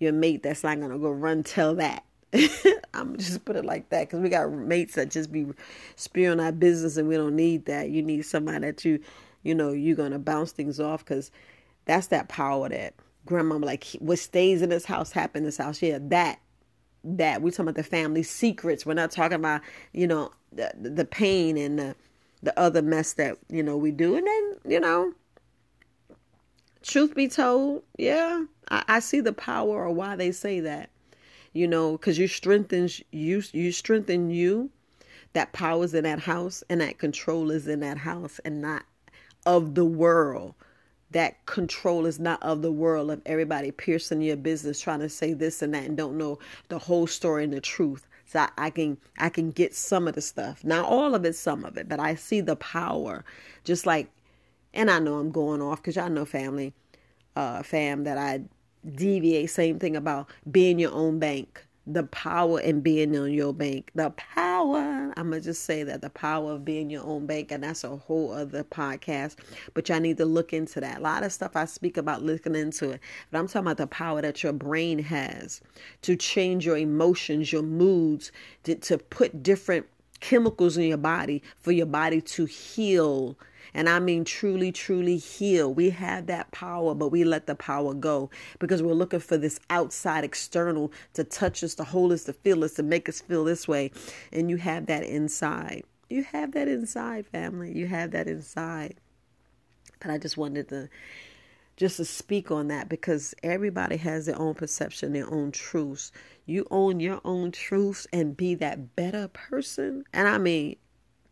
your 0.00 0.12
mate 0.12 0.42
that's 0.42 0.64
not 0.64 0.80
gonna 0.80 0.98
go 0.98 1.10
run 1.10 1.44
tell 1.44 1.76
that. 1.76 2.04
I'm 2.94 3.16
just 3.16 3.44
put 3.44 3.56
it 3.56 3.64
like 3.64 3.90
that 3.90 4.08
because 4.08 4.20
we 4.20 4.28
got 4.28 4.50
mates 4.50 4.94
that 4.94 5.10
just 5.10 5.30
be 5.30 5.46
spewing 5.96 6.40
our 6.40 6.52
business 6.52 6.96
and 6.96 7.06
we 7.06 7.16
don't 7.16 7.36
need 7.36 7.66
that. 7.66 7.90
You 7.90 8.02
need 8.02 8.22
somebody 8.22 8.60
that 8.60 8.84
you, 8.84 9.00
you 9.42 9.54
know, 9.54 9.72
you're 9.72 9.96
gonna 9.96 10.18
bounce 10.18 10.52
things 10.52 10.80
off 10.80 11.04
because 11.04 11.30
that's 11.84 12.08
that 12.08 12.28
power 12.28 12.68
that 12.68 12.94
grandma 13.26 13.56
like 13.56 13.84
what 13.98 14.18
stays 14.18 14.62
in 14.62 14.70
this 14.70 14.84
house 14.84 15.12
happen 15.12 15.38
in 15.38 15.44
this 15.44 15.58
house. 15.58 15.82
Yeah, 15.82 15.98
that 16.02 16.40
that 17.02 17.42
we're 17.42 17.50
talking 17.50 17.66
about 17.66 17.76
the 17.76 17.82
family 17.82 18.22
secrets. 18.22 18.84
We're 18.84 18.94
not 18.94 19.10
talking 19.10 19.36
about 19.36 19.62
you 19.92 20.06
know 20.06 20.32
the 20.52 20.72
the 20.78 21.04
pain 21.04 21.56
and 21.56 21.78
the 21.78 21.96
the 22.42 22.58
other 22.58 22.82
mess 22.82 23.14
that 23.14 23.36
you 23.48 23.62
know 23.62 23.76
we 23.76 23.90
do. 23.90 24.16
And 24.16 24.26
then 24.26 24.72
you 24.72 24.80
know 24.80 25.12
truth 26.82 27.14
be 27.14 27.28
told, 27.28 27.82
yeah, 27.98 28.44
I, 28.70 28.84
I 28.88 29.00
see 29.00 29.20
the 29.20 29.32
power 29.32 29.84
or 29.84 29.90
why 29.90 30.16
they 30.16 30.32
say 30.32 30.60
that. 30.60 30.90
You 31.52 31.66
know, 31.66 31.92
because 31.92 32.16
you 32.18 32.28
strengthen 32.28 32.88
you 33.10 33.42
you 33.52 33.72
strengthen 33.72 34.30
you. 34.30 34.70
That 35.32 35.52
power 35.52 35.84
is 35.84 35.94
in 35.94 36.04
that 36.04 36.20
house, 36.20 36.62
and 36.68 36.80
that 36.80 36.98
control 36.98 37.50
is 37.50 37.68
in 37.68 37.80
that 37.80 37.98
house, 37.98 38.40
and 38.44 38.60
not 38.60 38.84
of 39.46 39.74
the 39.74 39.84
world. 39.84 40.54
That 41.10 41.44
control 41.46 42.06
is 42.06 42.20
not 42.20 42.42
of 42.42 42.62
the 42.62 42.72
world 42.72 43.10
of 43.10 43.20
everybody 43.26 43.70
piercing 43.70 44.22
your 44.22 44.36
business, 44.36 44.80
trying 44.80 45.00
to 45.00 45.08
say 45.08 45.32
this 45.32 45.62
and 45.62 45.74
that, 45.74 45.84
and 45.84 45.96
don't 45.96 46.16
know 46.16 46.38
the 46.68 46.78
whole 46.78 47.06
story 47.06 47.44
and 47.44 47.52
the 47.52 47.60
truth. 47.60 48.06
So 48.26 48.40
I, 48.40 48.48
I, 48.58 48.70
can 48.70 48.96
I 49.18 49.28
can 49.28 49.50
get 49.50 49.74
some 49.74 50.06
of 50.06 50.14
the 50.14 50.20
stuff. 50.20 50.62
Not 50.64 50.84
all 50.84 51.14
of 51.14 51.24
it, 51.24 51.34
some 51.34 51.64
of 51.64 51.76
it, 51.76 51.88
but 51.88 51.98
I 51.98 52.14
see 52.14 52.40
the 52.40 52.56
power. 52.56 53.24
Just 53.64 53.86
like 53.86 54.08
and 54.72 54.90
I 54.90 54.98
know 54.98 55.18
I'm 55.18 55.30
going 55.30 55.60
off 55.60 55.78
because 55.78 55.96
y'all 55.96 56.08
know 56.08 56.24
family, 56.24 56.72
uh, 57.36 57.62
fam, 57.62 58.04
that 58.04 58.18
I 58.18 58.42
deviate. 58.94 59.50
Same 59.50 59.78
thing 59.78 59.96
about 59.96 60.30
being 60.50 60.78
your 60.78 60.92
own 60.92 61.18
bank. 61.18 61.66
The 61.86 62.04
power 62.04 62.60
in 62.60 62.80
being 62.80 63.16
on 63.16 63.32
your 63.32 63.52
bank. 63.52 63.90
The 63.94 64.10
power. 64.10 65.12
I'm 65.16 65.30
gonna 65.30 65.40
just 65.40 65.64
say 65.64 65.82
that 65.82 66.02
the 66.02 66.10
power 66.10 66.52
of 66.52 66.64
being 66.64 66.90
your 66.90 67.04
own 67.04 67.26
bank, 67.26 67.50
and 67.50 67.64
that's 67.64 67.84
a 67.84 67.96
whole 67.96 68.32
other 68.32 68.62
podcast. 68.64 69.36
But 69.74 69.88
y'all 69.88 70.00
need 70.00 70.18
to 70.18 70.24
look 70.24 70.52
into 70.52 70.80
that. 70.80 70.98
A 70.98 71.00
lot 71.00 71.24
of 71.24 71.32
stuff 71.32 71.56
I 71.56 71.64
speak 71.64 71.96
about 71.96 72.22
looking 72.22 72.54
into 72.54 72.90
it, 72.90 73.00
but 73.30 73.38
I'm 73.38 73.46
talking 73.46 73.66
about 73.66 73.78
the 73.78 73.86
power 73.86 74.22
that 74.22 74.42
your 74.42 74.52
brain 74.52 74.98
has 75.00 75.60
to 76.02 76.16
change 76.16 76.66
your 76.66 76.76
emotions, 76.76 77.52
your 77.52 77.62
moods, 77.62 78.30
to, 78.64 78.74
to 78.76 78.98
put 78.98 79.42
different 79.42 79.86
chemicals 80.20 80.76
in 80.76 80.84
your 80.84 80.98
body 80.98 81.42
for 81.58 81.72
your 81.72 81.86
body 81.86 82.20
to 82.20 82.44
heal 82.44 83.36
and 83.74 83.88
I 83.88 83.98
mean 83.98 84.24
truly, 84.24 84.72
truly 84.72 85.16
heal. 85.16 85.72
We 85.72 85.90
have 85.90 86.26
that 86.26 86.50
power, 86.52 86.94
but 86.94 87.08
we 87.08 87.24
let 87.24 87.46
the 87.46 87.54
power 87.54 87.94
go 87.94 88.30
because 88.58 88.82
we're 88.82 88.92
looking 88.92 89.20
for 89.20 89.36
this 89.36 89.60
outside 89.70 90.24
external 90.24 90.92
to 91.14 91.24
touch 91.24 91.62
us, 91.62 91.74
to 91.76 91.84
hold 91.84 92.12
us, 92.12 92.24
to 92.24 92.32
feel 92.32 92.64
us, 92.64 92.74
to 92.74 92.82
make 92.82 93.08
us 93.08 93.20
feel 93.20 93.44
this 93.44 93.66
way. 93.66 93.90
And 94.32 94.50
you 94.50 94.56
have 94.58 94.86
that 94.86 95.02
inside. 95.02 95.84
You 96.08 96.24
have 96.24 96.52
that 96.52 96.68
inside, 96.68 97.26
family. 97.26 97.76
You 97.76 97.86
have 97.86 98.10
that 98.12 98.26
inside. 98.26 98.96
But 100.00 100.10
I 100.10 100.18
just 100.18 100.36
wanted 100.36 100.68
to 100.70 100.88
just 101.76 101.96
to 101.96 102.04
speak 102.04 102.50
on 102.50 102.68
that 102.68 102.90
because 102.90 103.34
everybody 103.42 103.96
has 103.96 104.26
their 104.26 104.38
own 104.38 104.52
perception, 104.52 105.14
their 105.14 105.32
own 105.32 105.50
truths. 105.50 106.12
You 106.44 106.66
own 106.70 107.00
your 107.00 107.22
own 107.24 107.52
truths 107.52 108.06
and 108.12 108.36
be 108.36 108.54
that 108.56 108.96
better 108.96 109.28
person. 109.28 110.04
And 110.12 110.28
I 110.28 110.36
mean, 110.36 110.76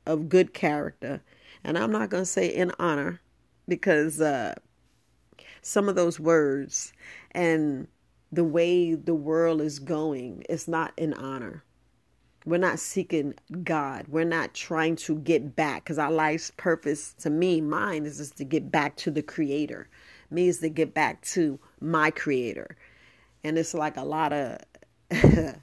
of 0.07 0.29
good 0.31 0.55
character 0.55 1.21
and 1.65 1.79
I'm 1.79 1.93
not 1.93 2.11
going 2.11 2.23
to 2.23 2.27
say 2.27 2.47
in 2.47 2.73
honor 2.79 3.21
because 3.67 4.21
uh, 4.21 4.55
some 5.63 5.89
of 5.89 5.95
those 5.95 6.19
words 6.19 6.93
and 7.33 7.89
the 8.33 8.45
way 8.45 8.95
the 8.95 9.15
world 9.15 9.61
is 9.61 9.79
going 9.79 10.43
is 10.49 10.69
not 10.69 10.93
in 10.97 11.15
honor. 11.15 11.65
We're 12.45 12.59
not 12.59 12.79
seeking 12.79 13.35
God. 13.63 14.07
We're 14.09 14.25
not 14.25 14.55
trying 14.55 14.97
to 14.97 15.17
get 15.17 15.55
back 15.55 15.85
because 15.85 15.99
our 15.99 16.11
life's 16.11 16.51
purpose, 16.57 17.15
to 17.21 17.31
me, 17.31 17.61
mine 17.61 18.07
is 18.07 18.19
just 18.19 18.37
to 18.39 18.45
get 18.45 18.71
back 18.71 18.97
to 18.99 19.11
the 19.11 19.23
Creator. 19.23 19.89
Me 20.31 20.49
is 20.49 20.59
to 20.61 20.69
get 20.69 20.95
back 20.95 21.21
to 21.23 21.59
my 21.81 22.11
Creator. 22.11 22.77
And 23.45 23.59
it's 23.59 23.75
like 23.75 23.97
a 23.97 24.05
lot 24.05 24.33
of 24.33 24.59
the 25.11 25.55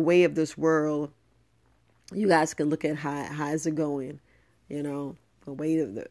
way 0.00 0.24
of 0.24 0.34
this 0.34 0.56
world. 0.56 1.10
You 2.12 2.28
guys 2.28 2.54
can 2.54 2.68
look 2.68 2.84
at 2.84 2.96
how 2.96 3.24
how 3.24 3.48
is 3.48 3.66
it 3.66 3.74
going 3.74 4.20
you 4.68 4.82
know 4.82 5.16
the 5.44 5.52
weight 5.52 5.78
of 5.78 5.94
the 5.94 6.06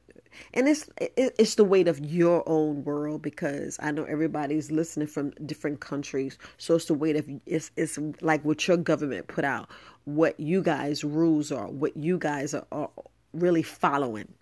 and 0.53 0.67
it's 0.67 0.89
it's 0.97 1.55
the 1.55 1.63
weight 1.63 1.87
of 1.87 1.99
your 1.99 2.47
own 2.47 2.83
world 2.83 3.21
because 3.21 3.77
I 3.81 3.91
know 3.91 4.03
everybody's 4.03 4.71
listening 4.71 5.07
from 5.07 5.31
different 5.45 5.79
countries, 5.79 6.37
so 6.57 6.75
it's 6.75 6.85
the 6.85 6.93
weight 6.93 7.15
of 7.15 7.29
it's 7.45 7.71
it's 7.77 7.99
like 8.21 8.43
what 8.43 8.67
your 8.67 8.77
government 8.77 9.27
put 9.27 9.45
out, 9.45 9.69
what 10.05 10.39
you 10.39 10.61
guys 10.61 11.03
rules 11.03 11.51
are, 11.51 11.67
what 11.67 11.95
you 11.97 12.17
guys 12.17 12.53
are, 12.53 12.65
are 12.71 12.89
really 13.33 13.63
following. 13.63 14.33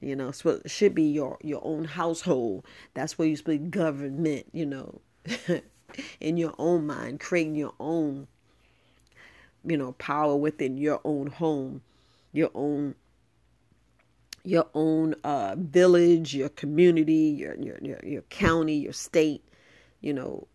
You 0.00 0.14
know, 0.14 0.30
so 0.30 0.50
it 0.50 0.70
should 0.70 0.94
be 0.94 1.04
your 1.04 1.38
your 1.42 1.60
own 1.64 1.84
household. 1.84 2.64
That's 2.94 3.18
where 3.18 3.26
you 3.26 3.36
speak 3.36 3.70
government. 3.70 4.46
You 4.52 4.66
know, 4.66 5.00
in 6.20 6.36
your 6.36 6.54
own 6.58 6.86
mind, 6.86 7.20
creating 7.20 7.56
your 7.56 7.74
own, 7.80 8.28
you 9.64 9.76
know, 9.76 9.92
power 9.92 10.36
within 10.36 10.76
your 10.76 11.00
own 11.04 11.28
home 11.28 11.82
your 12.32 12.50
own 12.54 12.94
your 14.44 14.66
own 14.74 15.14
uh, 15.24 15.56
village, 15.58 16.34
your 16.34 16.48
community, 16.48 17.36
your, 17.38 17.54
your 17.56 17.78
your 17.82 18.00
your 18.04 18.22
county, 18.22 18.76
your 18.76 18.92
state, 18.92 19.44
you 20.00 20.12
know. 20.12 20.46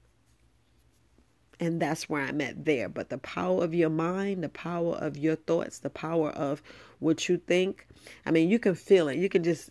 And 1.59 1.81
that's 1.81 2.09
where 2.09 2.23
I'm 2.23 2.41
at 2.41 2.65
there. 2.65 2.89
But 2.89 3.09
the 3.09 3.19
power 3.19 3.63
of 3.63 3.73
your 3.73 3.89
mind, 3.89 4.43
the 4.43 4.49
power 4.49 4.95
of 4.95 5.17
your 5.17 5.35
thoughts, 5.35 5.79
the 5.79 5.89
power 5.89 6.31
of 6.31 6.61
what 6.99 7.29
you 7.29 7.37
think. 7.37 7.87
I 8.25 8.31
mean, 8.31 8.49
you 8.49 8.59
can 8.59 8.75
feel 8.75 9.07
it. 9.07 9.17
You 9.17 9.29
can 9.29 9.43
just 9.43 9.69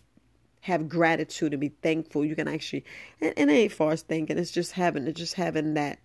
have 0.61 0.87
gratitude 0.87 1.53
and 1.53 1.59
be 1.59 1.73
thankful. 1.81 2.23
You 2.23 2.35
can 2.35 2.47
actually, 2.47 2.85
and, 3.19 3.33
and 3.35 3.51
it 3.51 3.53
ain't 3.53 3.71
far 3.73 3.91
as 3.91 4.01
thinking. 4.01 4.37
It's 4.37 4.49
just 4.49 4.71
having, 4.71 5.05
it's 5.07 5.19
just 5.19 5.33
having 5.33 5.73
that, 5.73 5.99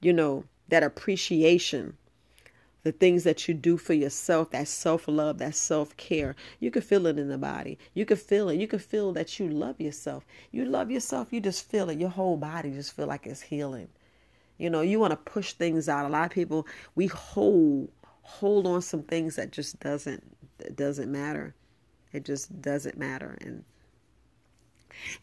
you 0.00 0.12
know, 0.12 0.44
that 0.68 0.82
appreciation 0.82 1.96
the 2.82 2.92
things 2.92 3.24
that 3.24 3.46
you 3.46 3.54
do 3.54 3.76
for 3.76 3.94
yourself, 3.94 4.50
that 4.50 4.68
self 4.68 5.06
love, 5.06 5.38
that 5.38 5.54
self 5.54 5.96
care. 5.96 6.34
You 6.58 6.70
can 6.70 6.82
feel 6.82 7.06
it 7.06 7.18
in 7.18 7.28
the 7.28 7.38
body. 7.38 7.78
You 7.94 8.04
can 8.04 8.16
feel 8.16 8.48
it. 8.48 8.58
You 8.58 8.66
can 8.66 8.80
feel 8.80 9.12
that 9.12 9.38
you 9.38 9.48
love 9.48 9.80
yourself. 9.80 10.24
You 10.50 10.64
love 10.64 10.90
yourself. 10.90 11.32
You 11.32 11.40
just 11.40 11.68
feel 11.68 11.90
it. 11.90 11.98
Your 11.98 12.10
whole 12.10 12.36
body 12.36 12.70
just 12.70 12.94
feel 12.94 13.06
like 13.06 13.26
it's 13.26 13.42
healing. 13.42 13.88
You 14.58 14.70
know, 14.70 14.80
you 14.80 14.98
want 14.98 15.12
to 15.12 15.16
push 15.16 15.52
things 15.52 15.88
out. 15.88 16.06
A 16.06 16.08
lot 16.08 16.26
of 16.26 16.30
people 16.30 16.66
we 16.94 17.06
hold 17.06 17.90
hold 18.22 18.66
on 18.66 18.82
some 18.82 19.02
things 19.02 19.36
that 19.36 19.52
just 19.52 19.78
doesn't 19.80 20.76
doesn't 20.76 21.10
matter. 21.10 21.54
It 22.12 22.24
just 22.24 22.60
doesn't 22.60 22.98
matter. 22.98 23.38
And 23.40 23.64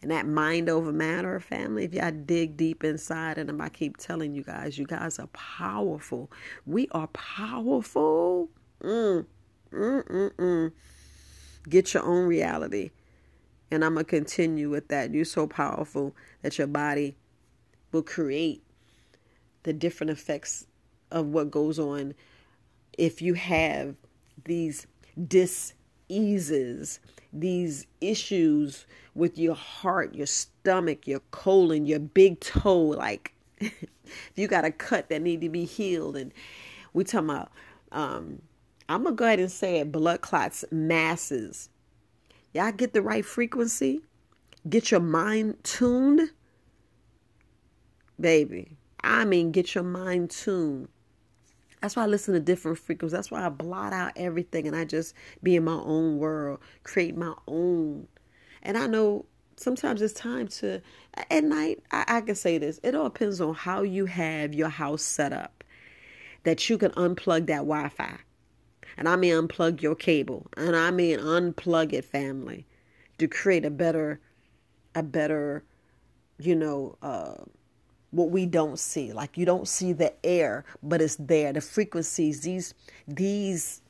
and 0.02 0.10
that 0.10 0.26
mind 0.26 0.68
over 0.68 0.92
matter, 0.92 1.38
family, 1.40 1.84
if 1.84 1.94
y'all 1.94 2.10
dig 2.10 2.56
deep 2.56 2.84
inside 2.84 3.38
and 3.38 3.60
I 3.60 3.68
keep 3.68 3.96
telling 3.96 4.34
you 4.34 4.42
guys, 4.42 4.78
you 4.78 4.86
guys 4.86 5.18
are 5.18 5.28
powerful. 5.28 6.30
We 6.66 6.88
are 6.92 7.08
powerful. 7.08 8.48
Mm, 8.82 9.26
mm, 9.72 10.04
mm, 10.04 10.30
mm. 10.32 10.72
Get 11.68 11.94
your 11.94 12.04
own 12.04 12.26
reality. 12.26 12.90
And 13.70 13.84
I'm 13.84 13.94
going 13.94 14.06
to 14.06 14.10
continue 14.10 14.70
with 14.70 14.88
that. 14.88 15.12
You're 15.14 15.24
so 15.24 15.46
powerful 15.46 16.14
that 16.42 16.58
your 16.58 16.66
body 16.66 17.16
will 17.92 18.02
create 18.02 18.62
the 19.62 19.72
different 19.72 20.10
effects 20.10 20.66
of 21.10 21.26
what 21.26 21.50
goes 21.50 21.78
on 21.78 22.14
if 22.96 23.22
you 23.22 23.34
have 23.34 23.94
these 24.44 24.86
diseases 25.28 27.00
these 27.32 27.86
issues 28.00 28.86
with 29.14 29.38
your 29.38 29.54
heart, 29.54 30.14
your 30.14 30.26
stomach, 30.26 31.06
your 31.06 31.20
colon, 31.30 31.86
your 31.86 31.98
big 31.98 32.40
toe, 32.40 32.78
like 32.78 33.32
you 34.34 34.48
got 34.48 34.64
a 34.64 34.70
cut 34.70 35.08
that 35.08 35.22
need 35.22 35.40
to 35.40 35.48
be 35.48 35.64
healed, 35.64 36.16
and 36.16 36.32
we 36.92 37.04
talking 37.04 37.30
about, 37.30 37.50
um, 37.92 38.42
I'm 38.88 39.04
gonna 39.04 39.14
go 39.14 39.26
ahead 39.26 39.40
and 39.40 39.50
say 39.50 39.78
it, 39.78 39.92
blood 39.92 40.20
clots, 40.20 40.64
masses. 40.70 41.68
Y'all 42.52 42.72
get 42.72 42.92
the 42.92 43.02
right 43.02 43.24
frequency, 43.24 44.00
get 44.68 44.90
your 44.90 45.00
mind 45.00 45.62
tuned, 45.62 46.30
baby. 48.18 48.76
I 49.02 49.24
mean, 49.24 49.50
get 49.50 49.74
your 49.74 49.84
mind 49.84 50.30
tuned 50.30 50.88
that's 51.80 51.96
why 51.96 52.04
I 52.04 52.06
listen 52.06 52.34
to 52.34 52.40
different 52.40 52.78
frequencies. 52.78 53.12
That's 53.12 53.30
why 53.30 53.44
I 53.44 53.48
blot 53.48 53.92
out 53.92 54.12
everything 54.16 54.66
and 54.66 54.76
I 54.76 54.84
just 54.84 55.14
be 55.42 55.56
in 55.56 55.64
my 55.64 55.72
own 55.72 56.18
world, 56.18 56.60
create 56.82 57.16
my 57.16 57.34
own. 57.46 58.06
And 58.62 58.76
I 58.76 58.86
know 58.86 59.24
sometimes 59.56 60.02
it's 60.02 60.12
time 60.12 60.48
to, 60.48 60.82
at 61.30 61.44
night, 61.44 61.82
I, 61.90 62.04
I 62.06 62.20
can 62.20 62.34
say 62.34 62.58
this. 62.58 62.80
It 62.82 62.94
all 62.94 63.04
depends 63.04 63.40
on 63.40 63.54
how 63.54 63.82
you 63.82 64.06
have 64.06 64.54
your 64.54 64.68
house 64.68 65.02
set 65.02 65.32
up, 65.32 65.64
that 66.44 66.68
you 66.68 66.76
can 66.76 66.90
unplug 66.92 67.46
that 67.46 67.58
Wi 67.58 67.88
Fi. 67.88 68.18
And 68.96 69.08
I 69.08 69.16
mean 69.16 69.32
unplug 69.32 69.80
your 69.80 69.94
cable. 69.94 70.46
And 70.56 70.76
I 70.76 70.90
mean 70.90 71.18
unplug 71.18 71.94
it, 71.94 72.04
family, 72.04 72.66
to 73.18 73.26
create 73.26 73.64
a 73.64 73.70
better, 73.70 74.20
a 74.94 75.02
better, 75.02 75.64
you 76.38 76.54
know, 76.54 76.98
uh, 77.00 77.36
what 78.10 78.30
we 78.30 78.46
don't 78.46 78.78
see. 78.78 79.12
Like 79.12 79.36
you 79.36 79.46
don't 79.46 79.68
see 79.68 79.92
the 79.92 80.12
air, 80.24 80.64
but 80.82 81.00
it's 81.00 81.16
there. 81.16 81.52
The 81.52 81.60
frequencies, 81.60 82.40
these 82.40 82.74
these 83.06 83.82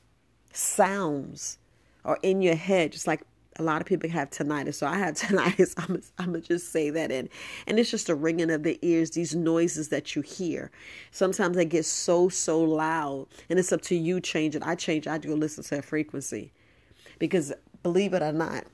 sounds 0.53 1.59
are 2.05 2.19
in 2.23 2.43
your 2.43 2.55
head, 2.55 2.93
just 2.93 3.07
like 3.07 3.23
a 3.57 3.63
lot 3.63 3.81
of 3.81 3.87
people 3.87 4.09
have 4.11 4.31
tinnitus. 4.31 4.75
So 4.75 4.87
I 4.87 4.99
have 4.99 5.15
tinnitus. 5.17 5.75
I'm, 5.77 6.03
gonna 6.27 6.41
just 6.41 6.73
say 6.73 6.91
that, 6.91 7.11
and 7.11 7.29
and 7.67 7.79
it's 7.79 7.91
just 7.91 8.09
a 8.09 8.15
ringing 8.15 8.51
of 8.51 8.63
the 8.63 8.79
ears. 8.83 9.11
These 9.11 9.35
noises 9.35 9.89
that 9.89 10.15
you 10.15 10.23
hear. 10.23 10.71
Sometimes 11.11 11.57
they 11.57 11.65
get 11.65 11.85
so 11.85 12.29
so 12.29 12.61
loud, 12.61 13.27
and 13.49 13.59
it's 13.59 13.73
up 13.73 13.83
to 13.83 13.95
you 13.95 14.21
change 14.21 14.57
it. 14.57 14.63
I 14.65 14.75
change. 14.75 15.07
I 15.07 15.19
go 15.19 15.35
listen 15.35 15.65
to 15.65 15.79
a 15.79 15.83
frequency, 15.83 16.53
because 17.19 17.53
believe 17.83 18.15
it 18.15 18.23
or 18.23 18.33
not, 18.33 18.65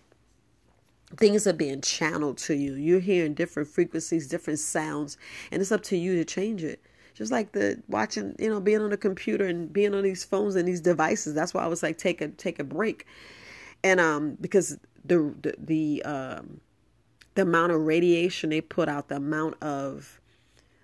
things 1.17 1.47
are 1.47 1.53
being 1.53 1.81
channeled 1.81 2.39
to 2.39 2.55
you. 2.55 2.75
You're 2.75 3.01
hearing 3.01 3.35
different 3.35 3.69
frequencies, 3.69 4.27
different 4.27 4.59
sounds, 4.59 5.17
and 5.51 5.61
it's 5.61 5.73
up 5.73 5.83
to 5.85 5.97
you 5.97 6.17
to 6.17 6.25
change 6.25 6.65
it. 6.65 6.81
Just 7.15 7.33
like 7.33 7.53
the 7.53 7.83
watching, 7.89 8.35
you 8.39 8.51
know, 8.51 8.61
being 8.61 8.83
on 8.83 8.91
the 8.91 8.97
computer 8.97 9.47
and 9.47 9.73
being 9.73 9.95
on 9.95 10.03
these 10.03 10.25
phones 10.25 10.55
and 10.55 10.69
these 10.69 10.83
devices. 10.83 11.35
That's 11.35 11.55
why 11.55 11.63
I 11.63 11.67
was 11.67 11.83
like, 11.83 11.97
take 11.97 12.21
a 12.21 12.29
take 12.29 12.59
a 12.59 12.65
break, 12.65 13.07
and 13.83 14.01
um, 14.01 14.37
because 14.41 14.79
the 15.03 15.35
the 15.41 15.55
the 15.59 16.03
um, 16.03 16.61
the 17.35 17.43
amount 17.43 17.73
of 17.73 17.81
radiation 17.81 18.51
they 18.51 18.61
put 18.61 18.89
out, 18.89 19.09
the 19.09 19.17
amount 19.17 19.63
of 19.63 20.21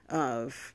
of 0.08 0.72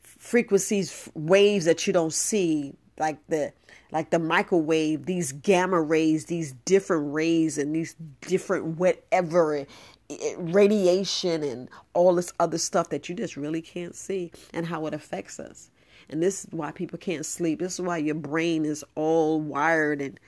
frequencies, 0.00 1.08
waves 1.14 1.66
that 1.66 1.86
you 1.86 1.92
don't 1.92 2.12
see, 2.12 2.74
like 2.98 3.18
the 3.28 3.52
like 3.94 4.10
the 4.10 4.18
microwave, 4.18 5.06
these 5.06 5.30
gamma 5.30 5.80
rays, 5.80 6.24
these 6.26 6.52
different 6.64 7.14
rays, 7.14 7.56
and 7.56 7.74
these 7.74 7.94
different 8.22 8.76
whatever 8.76 9.54
eh, 9.54 9.64
eh, 10.10 10.34
radiation 10.36 11.44
and 11.44 11.68
all 11.94 12.16
this 12.16 12.32
other 12.40 12.58
stuff 12.58 12.90
that 12.90 13.08
you 13.08 13.14
just 13.14 13.36
really 13.36 13.62
can't 13.62 13.94
see 13.94 14.32
and 14.52 14.66
how 14.66 14.86
it 14.86 14.94
affects 14.94 15.38
us. 15.38 15.70
And 16.10 16.20
this 16.20 16.44
is 16.44 16.52
why 16.52 16.72
people 16.72 16.98
can't 16.98 17.24
sleep. 17.24 17.60
This 17.60 17.74
is 17.74 17.80
why 17.80 17.98
your 17.98 18.16
brain 18.16 18.64
is 18.64 18.84
all 18.96 19.40
wired 19.40 20.02
and 20.02 20.18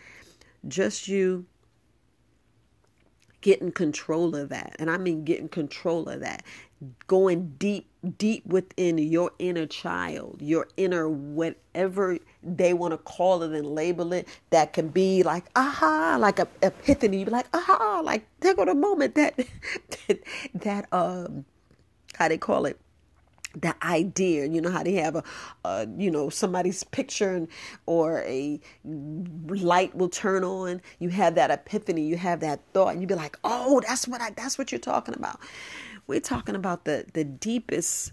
just 0.68 1.08
you 1.08 1.44
getting 3.40 3.72
control 3.72 4.36
of 4.36 4.48
that. 4.50 4.76
And 4.78 4.88
I 4.90 4.96
mean 4.96 5.24
getting 5.24 5.48
control 5.48 6.08
of 6.08 6.20
that. 6.20 6.44
Going 7.08 7.54
deep, 7.58 7.88
deep 8.06 8.46
within 8.46 8.98
your 8.98 9.32
inner 9.38 9.66
child, 9.66 10.38
your 10.40 10.68
inner 10.76 11.08
whatever 11.08 12.18
they 12.42 12.72
want 12.74 12.92
to 12.92 12.98
call 12.98 13.42
it 13.42 13.52
and 13.52 13.66
label 13.66 14.12
it 14.12 14.28
that 14.50 14.72
can 14.72 14.88
be 14.88 15.22
like 15.22 15.44
aha 15.56 16.16
like 16.20 16.38
a 16.38 16.46
epiphany 16.62 17.18
you 17.18 17.24
be 17.24 17.30
like 17.30 17.46
aha 17.54 18.00
like 18.04 18.26
there 18.40 18.54
go 18.54 18.64
the 18.64 18.74
moment 18.74 19.14
that 19.16 19.36
that, 19.36 20.18
that 20.54 20.92
um 20.92 21.44
how 22.14 22.28
they 22.28 22.38
call 22.38 22.66
it 22.66 22.78
the 23.60 23.74
idea 23.84 24.46
you 24.46 24.60
know 24.60 24.70
how 24.70 24.82
they 24.82 24.94
have 24.94 25.16
a, 25.16 25.24
a 25.64 25.86
you 25.96 26.10
know 26.10 26.28
somebody's 26.28 26.84
picture 26.84 27.34
and, 27.34 27.48
or 27.86 28.20
a 28.22 28.60
light 28.84 29.94
will 29.94 30.08
turn 30.10 30.44
on 30.44 30.80
you 30.98 31.08
have 31.08 31.34
that 31.34 31.50
epiphany 31.50 32.02
you 32.02 32.16
have 32.16 32.40
that 32.40 32.60
thought 32.74 32.88
and 32.92 33.00
you 33.00 33.06
be 33.06 33.14
like 33.14 33.38
oh 33.44 33.80
that's 33.86 34.06
what 34.06 34.20
i 34.20 34.30
that's 34.30 34.58
what 34.58 34.70
you're 34.70 34.78
talking 34.78 35.14
about 35.14 35.40
we're 36.06 36.20
talking 36.20 36.54
about 36.54 36.84
the 36.84 37.06
the 37.12 37.24
deepest 37.24 38.12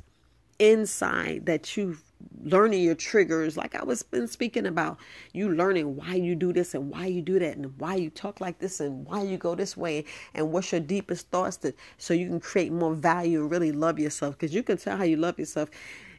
inside 0.60 1.46
that 1.46 1.76
you've 1.76 2.04
learning 2.44 2.84
your 2.84 2.96
triggers. 2.96 3.58
Like 3.58 3.76
i 3.76 3.84
was 3.84 4.04
been 4.04 4.28
speaking 4.28 4.66
about 4.66 4.98
you 5.34 5.50
learning 5.50 5.96
why 5.96 6.16
you 6.16 6.36
do 6.36 6.54
this 6.54 6.74
and 6.74 6.90
why 6.90 7.06
you 7.06 7.22
do 7.22 7.40
that 7.40 7.58
and 7.58 7.78
why 7.80 7.96
you 7.96 8.10
talk 8.10 8.42
like 8.42 8.60
this 8.60 8.80
and 8.80 9.06
why 9.06 9.24
you 9.24 9.38
go 9.38 9.56
this 9.56 9.76
way 9.76 10.06
and 10.34 10.52
what's 10.52 10.72
your 10.72 10.82
deepest 10.82 11.30
thoughts 11.30 11.58
that 11.58 11.76
so 11.98 12.14
you 12.14 12.28
can 12.28 12.40
create 12.40 12.72
more 12.72 12.94
value 12.94 13.42
and 13.42 13.52
really 13.52 13.72
love 13.72 14.00
yourself. 14.00 14.36
Because 14.36 14.54
you 14.54 14.64
can 14.64 14.78
tell 14.78 14.98
how 14.98 15.04
you 15.04 15.18
love 15.18 15.40
yourself. 15.40 15.70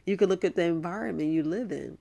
You 0.05 0.17
can 0.17 0.29
look 0.29 0.43
at 0.43 0.55
the 0.55 0.63
environment 0.63 1.31
you 1.31 1.43
live 1.43 1.71
in. 1.71 1.97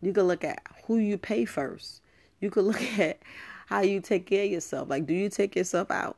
You 0.00 0.12
can 0.12 0.24
look 0.24 0.44
at 0.44 0.62
who 0.84 0.98
you 0.98 1.18
pay 1.18 1.44
first. 1.44 2.02
You 2.40 2.50
can 2.50 2.62
look 2.70 2.82
at 2.98 3.20
how 3.66 3.80
you 3.80 4.00
take 4.00 4.26
care 4.26 4.44
of 4.44 4.50
yourself. 4.50 4.88
Like 4.88 5.06
do 5.06 5.14
you 5.14 5.28
take 5.28 5.56
yourself 5.56 5.90
out 5.90 6.16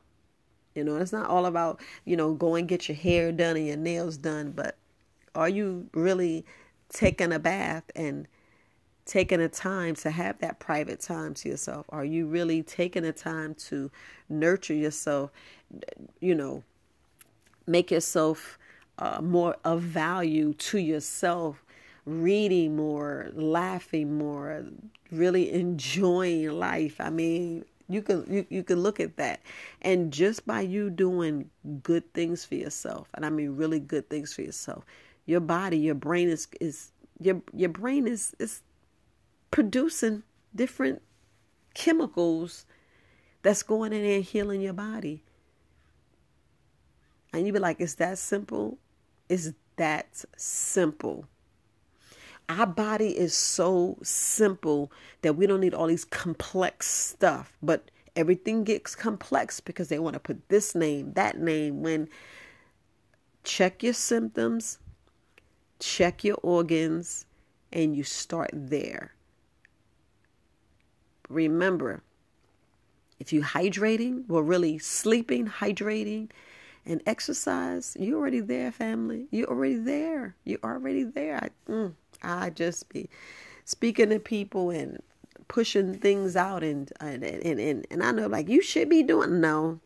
you 0.75 0.83
know 0.83 0.97
it's 0.97 1.11
not 1.13 1.29
all 1.29 1.45
about 1.45 1.81
you 2.03 2.15
know 2.15 2.33
go 2.33 2.55
and 2.55 2.67
get 2.67 2.87
your 2.87 2.95
hair 2.95 3.31
done 3.31 3.55
and 3.55 3.67
your 3.67 3.77
nails 3.77 4.17
done 4.17 4.51
but 4.51 4.77
are 5.33 5.49
you 5.49 5.89
really 5.93 6.45
taking 6.89 7.33
a 7.33 7.39
bath 7.39 7.83
and 7.95 8.27
taking 9.05 9.39
a 9.39 9.47
time 9.47 9.95
to 9.95 10.09
have 10.09 10.39
that 10.39 10.59
private 10.59 10.99
time 10.99 11.33
to 11.35 11.49
yourself? 11.49 11.85
Are 11.89 12.05
you 12.05 12.25
really 12.25 12.63
taking 12.63 13.05
a 13.05 13.11
time 13.11 13.53
to 13.69 13.91
nurture 14.29 14.73
yourself? 14.73 15.31
You 16.19 16.35
know, 16.35 16.63
make 17.67 17.91
yourself 17.91 18.57
uh, 18.97 19.21
more 19.21 19.57
of 19.63 19.81
value 19.81 20.53
to 20.53 20.79
yourself, 20.79 21.63
reading 22.05 22.75
more, 22.75 23.29
laughing 23.33 24.17
more, 24.17 24.63
really 25.11 25.51
enjoying 25.51 26.49
life. 26.51 26.95
I 26.99 27.09
mean, 27.09 27.65
you 27.87 28.01
can 28.01 28.25
you, 28.31 28.45
you 28.49 28.63
can 28.63 28.79
look 28.81 28.99
at 28.99 29.17
that 29.17 29.41
and 29.81 30.11
just 30.11 30.45
by 30.47 30.61
you 30.61 30.89
doing 30.89 31.49
good 31.83 32.13
things 32.13 32.43
for 32.43 32.55
yourself 32.55 33.07
and 33.13 33.25
i 33.25 33.29
mean 33.29 33.55
really 33.55 33.79
good 33.79 34.09
things 34.09 34.33
for 34.33 34.41
yourself 34.41 34.83
your 35.25 35.39
body, 35.39 35.77
your 35.77 35.95
brain 35.95 36.29
is 36.29 36.47
is 36.61 36.91
your 37.19 37.41
your 37.53 37.69
brain 37.69 38.07
is 38.07 38.35
is 38.39 38.61
producing 39.51 40.23
different 40.53 41.01
chemicals 41.73 42.65
that's 43.41 43.63
going 43.63 43.93
in 43.93 44.03
there 44.03 44.15
and 44.17 44.23
healing 44.23 44.61
your 44.61 44.73
body. 44.73 45.23
And 47.33 47.45
you 47.45 47.53
be 47.53 47.59
like, 47.59 47.79
it's 47.79 47.95
that 47.95 48.17
simple? 48.17 48.77
It's 49.27 49.51
that 49.75 50.23
simple. 50.37 51.27
Our 52.47 52.67
body 52.67 53.17
is 53.17 53.33
so 53.33 53.97
simple 54.03 54.91
that 55.21 55.35
we 55.35 55.47
don't 55.47 55.61
need 55.61 55.73
all 55.73 55.87
these 55.87 56.05
complex 56.05 56.87
stuff. 56.87 57.57
But 57.61 57.89
everything 58.15 58.63
gets 58.63 58.95
complex 58.95 59.59
because 59.59 59.89
they 59.89 59.99
want 59.99 60.13
to 60.13 60.19
put 60.19 60.47
this 60.49 60.75
name, 60.75 61.13
that 61.13 61.39
name. 61.39 61.81
When 61.81 62.07
check 63.43 63.83
your 63.83 63.93
symptoms, 63.93 64.79
check 65.79 66.23
your 66.23 66.37
organs, 66.41 67.25
and 67.71 67.95
you 67.95 68.03
start 68.03 68.51
there. 68.53 69.13
Remember, 71.29 72.03
if 73.19 73.33
you're 73.33 73.43
hydrating, 73.43 74.27
well, 74.27 74.41
really 74.41 74.77
sleeping, 74.77 75.47
hydrating, 75.47 76.29
and 76.85 77.01
exercise, 77.05 77.97
you're 77.99 78.19
already 78.19 78.39
there, 78.39 78.71
family. 78.71 79.27
You're 79.31 79.49
already 79.49 79.77
there. 79.77 80.35
You're 80.43 80.59
already 80.63 81.03
there. 81.03 81.37
I, 81.43 81.49
mm, 81.71 81.93
I 82.21 82.49
just 82.49 82.89
be 82.89 83.09
speaking 83.63 84.09
to 84.09 84.19
people 84.19 84.69
and 84.69 85.01
pushing 85.47 85.95
things 85.95 86.35
out, 86.35 86.63
and 86.63 86.91
and, 86.99 87.23
and 87.23 87.59
and 87.59 87.87
and 87.89 88.03
I 88.03 88.11
know 88.11 88.27
like 88.27 88.49
you 88.49 88.61
should 88.61 88.89
be 88.89 89.03
doing. 89.03 89.39
No, 89.39 89.79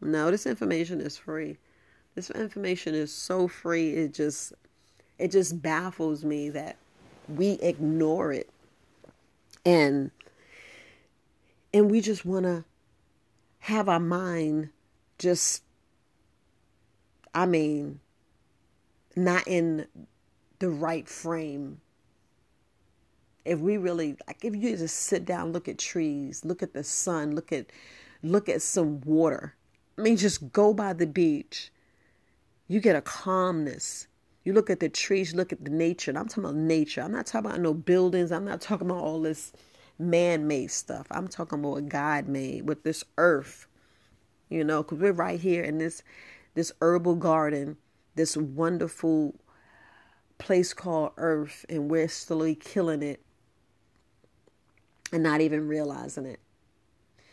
no, 0.00 0.30
this 0.30 0.46
information 0.46 1.00
is 1.00 1.16
free. 1.16 1.58
This 2.14 2.30
information 2.30 2.94
is 2.94 3.12
so 3.12 3.48
free. 3.48 3.90
It 3.94 4.14
just 4.14 4.52
it 5.18 5.30
just 5.30 5.60
baffles 5.62 6.24
me 6.24 6.50
that 6.50 6.76
we 7.28 7.52
ignore 7.54 8.32
it, 8.32 8.50
and 9.64 10.10
and 11.72 11.90
we 11.90 12.00
just 12.00 12.24
want 12.24 12.44
to 12.44 12.64
have 13.60 13.88
our 13.88 14.00
mind 14.00 14.70
just 15.18 15.62
I 17.34 17.46
mean, 17.46 17.98
not 19.16 19.46
in 19.48 19.86
the 20.64 20.70
right 20.70 21.06
frame. 21.06 21.78
If 23.44 23.58
we 23.58 23.76
really 23.76 24.16
like 24.26 24.42
if 24.42 24.56
you 24.56 24.74
just 24.78 24.96
sit 24.96 25.26
down, 25.26 25.52
look 25.52 25.68
at 25.68 25.76
trees, 25.76 26.42
look 26.42 26.62
at 26.62 26.72
the 26.72 26.82
sun, 26.82 27.34
look 27.34 27.52
at 27.52 27.66
look 28.22 28.48
at 28.48 28.62
some 28.62 29.02
water. 29.02 29.54
I 29.98 30.00
mean 30.00 30.16
just 30.16 30.52
go 30.52 30.72
by 30.72 30.94
the 30.94 31.06
beach. 31.06 31.70
You 32.66 32.80
get 32.80 32.96
a 32.96 33.02
calmness. 33.02 34.06
You 34.42 34.54
look 34.54 34.70
at 34.70 34.80
the 34.80 34.88
trees, 34.88 35.32
you 35.32 35.36
look 35.36 35.52
at 35.52 35.62
the 35.62 35.70
nature. 35.70 36.10
And 36.10 36.16
I'm 36.16 36.28
talking 36.28 36.44
about 36.44 36.56
nature. 36.56 37.02
I'm 37.02 37.12
not 37.12 37.26
talking 37.26 37.50
about 37.50 37.60
no 37.60 37.74
buildings. 37.74 38.32
I'm 38.32 38.46
not 38.46 38.62
talking 38.62 38.88
about 38.88 39.02
all 39.02 39.20
this 39.20 39.52
man 39.98 40.46
made 40.46 40.70
stuff. 40.70 41.06
I'm 41.10 41.28
talking 41.28 41.58
about 41.58 41.72
what 41.72 41.90
God 41.90 42.26
made 42.26 42.66
with 42.66 42.84
this 42.84 43.04
earth. 43.18 43.66
You 44.48 44.64
know, 44.64 44.82
because 44.82 44.98
we're 44.98 45.12
right 45.12 45.38
here 45.38 45.62
in 45.62 45.76
this 45.76 46.02
this 46.54 46.72
herbal 46.80 47.16
garden, 47.16 47.76
this 48.14 48.34
wonderful 48.34 49.34
place 50.44 50.74
called 50.74 51.12
Earth, 51.16 51.64
and 51.70 51.90
we're 51.90 52.06
slowly 52.06 52.54
killing 52.54 53.02
it 53.02 53.22
and 55.10 55.22
not 55.22 55.40
even 55.40 55.66
realizing 55.66 56.26
it. 56.26 56.38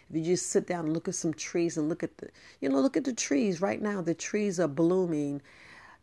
If 0.09 0.15
you 0.15 0.23
just 0.23 0.49
sit 0.49 0.65
down 0.65 0.85
and 0.85 0.93
look 0.93 1.09
at 1.09 1.15
some 1.15 1.33
trees 1.33 1.77
and 1.77 1.89
look 1.89 2.03
at 2.03 2.17
the, 2.17 2.29
you 2.61 2.69
know, 2.69 2.79
look 2.79 2.95
at 2.95 3.03
the 3.03 3.13
trees 3.13 3.61
right 3.61 3.81
now. 3.81 4.01
The 4.01 4.13
trees 4.13 4.59
are 4.61 4.67
blooming, 4.67 5.41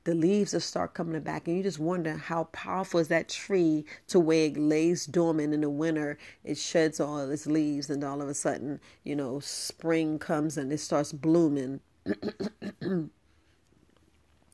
the 0.05 0.15
leaves 0.15 0.53
will 0.53 0.61
start 0.61 0.93
coming 0.93 1.21
back, 1.23 1.49
and 1.49 1.57
you 1.57 1.63
just 1.63 1.79
wonder 1.79 2.17
how 2.17 2.45
powerful 2.45 3.01
is 3.01 3.09
that 3.09 3.31
tree 3.31 3.87
to 4.09 4.21
where 4.21 4.47
it 4.47 4.59
lays 4.59 5.07
dormant 5.07 5.55
in 5.55 5.63
the 5.63 5.71
winter. 5.71 6.19
It 6.45 6.59
sheds 6.59 7.01
all 7.01 7.19
its 7.31 7.47
leaves, 7.47 7.89
and 7.89 8.05
all 8.05 8.21
of 8.21 8.29
a 8.29 8.35
sudden, 8.35 8.81
you 9.05 9.17
know, 9.17 9.41
spring 9.41 10.19
comes 10.19 10.59
and 10.59 10.71
it 10.73 10.79
starts 10.79 11.13
blooming. 11.13 11.81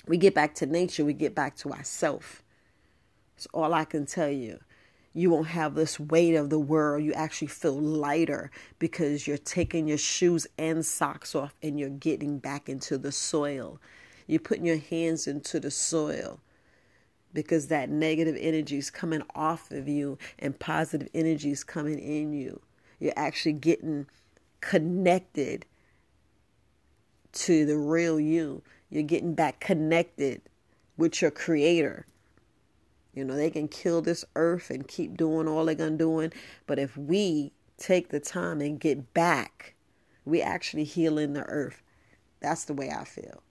we 0.06 0.16
get 0.18 0.34
back 0.34 0.54
to 0.56 0.66
nature, 0.66 1.04
we 1.04 1.14
get 1.14 1.34
back 1.34 1.56
to 1.56 1.72
ourself. 1.72 2.43
That's 3.37 3.47
all 3.53 3.75
I 3.75 3.85
can 3.85 4.07
tell 4.07 4.31
you. 4.31 4.61
You 5.12 5.31
won't 5.31 5.47
have 5.49 5.75
this 5.75 6.01
weight 6.01 6.35
of 6.35 6.51
the 6.51 6.59
world. 6.59 7.05
You 7.05 7.12
actually 7.12 7.49
feel 7.49 7.81
lighter 7.81 8.51
because 8.81 9.27
you're 9.27 9.38
taking 9.38 9.87
your 9.87 9.99
shoes 9.99 10.47
and 10.59 10.85
socks 10.85 11.35
off 11.35 11.55
and 11.62 11.79
you're 11.79 11.88
getting 11.88 12.38
back 12.38 12.68
into 12.68 12.99
the 12.99 13.12
soil. 13.12 13.81
You're 14.27 14.40
putting 14.40 14.66
your 14.66 14.79
hands 14.79 15.27
into 15.29 15.61
the 15.61 15.70
soil 15.70 16.40
because 17.33 17.68
that 17.68 17.90
negative 17.90 18.37
energy 18.38 18.79
is 18.79 18.90
coming 18.90 19.23
off 19.35 19.70
of 19.70 19.87
you 19.87 20.18
and 20.38 20.59
positive 20.59 21.09
energy 21.14 21.51
is 21.51 21.62
coming 21.62 21.99
in 21.99 22.33
you. 22.33 22.61
You're 22.99 23.12
actually 23.16 23.53
getting 23.53 24.07
connected 24.61 25.66
to 27.33 27.66
the 27.66 27.77
real 27.77 28.18
you. 28.18 28.62
You're 28.90 29.03
getting 29.03 29.35
back 29.35 29.61
connected 29.61 30.40
with 30.97 31.20
your 31.20 31.31
creator. 31.31 32.07
You 33.14 33.24
know, 33.24 33.37
they 33.37 33.50
can 33.50 33.68
kill 33.68 34.03
this 34.03 34.24
earth 34.35 34.70
and 34.70 34.87
keep 34.87 35.16
doing 35.16 35.48
all 35.48 35.64
they're 35.64 35.74
to 35.74 35.96
doing. 35.96 36.33
But 36.66 36.79
if 36.79 36.96
we 36.96 37.53
take 37.79 38.09
the 38.09 38.20
time 38.20 38.61
and 38.61 38.81
get 38.81 39.14
back, 39.14 39.74
we 40.24 40.42
actually 40.42 40.85
healing 40.85 41.33
the 41.33 41.44
earth. 41.44 41.83
That's 42.40 42.64
the 42.64 42.74
way 42.74 42.90
I 42.90 43.05
feel. 43.05 43.42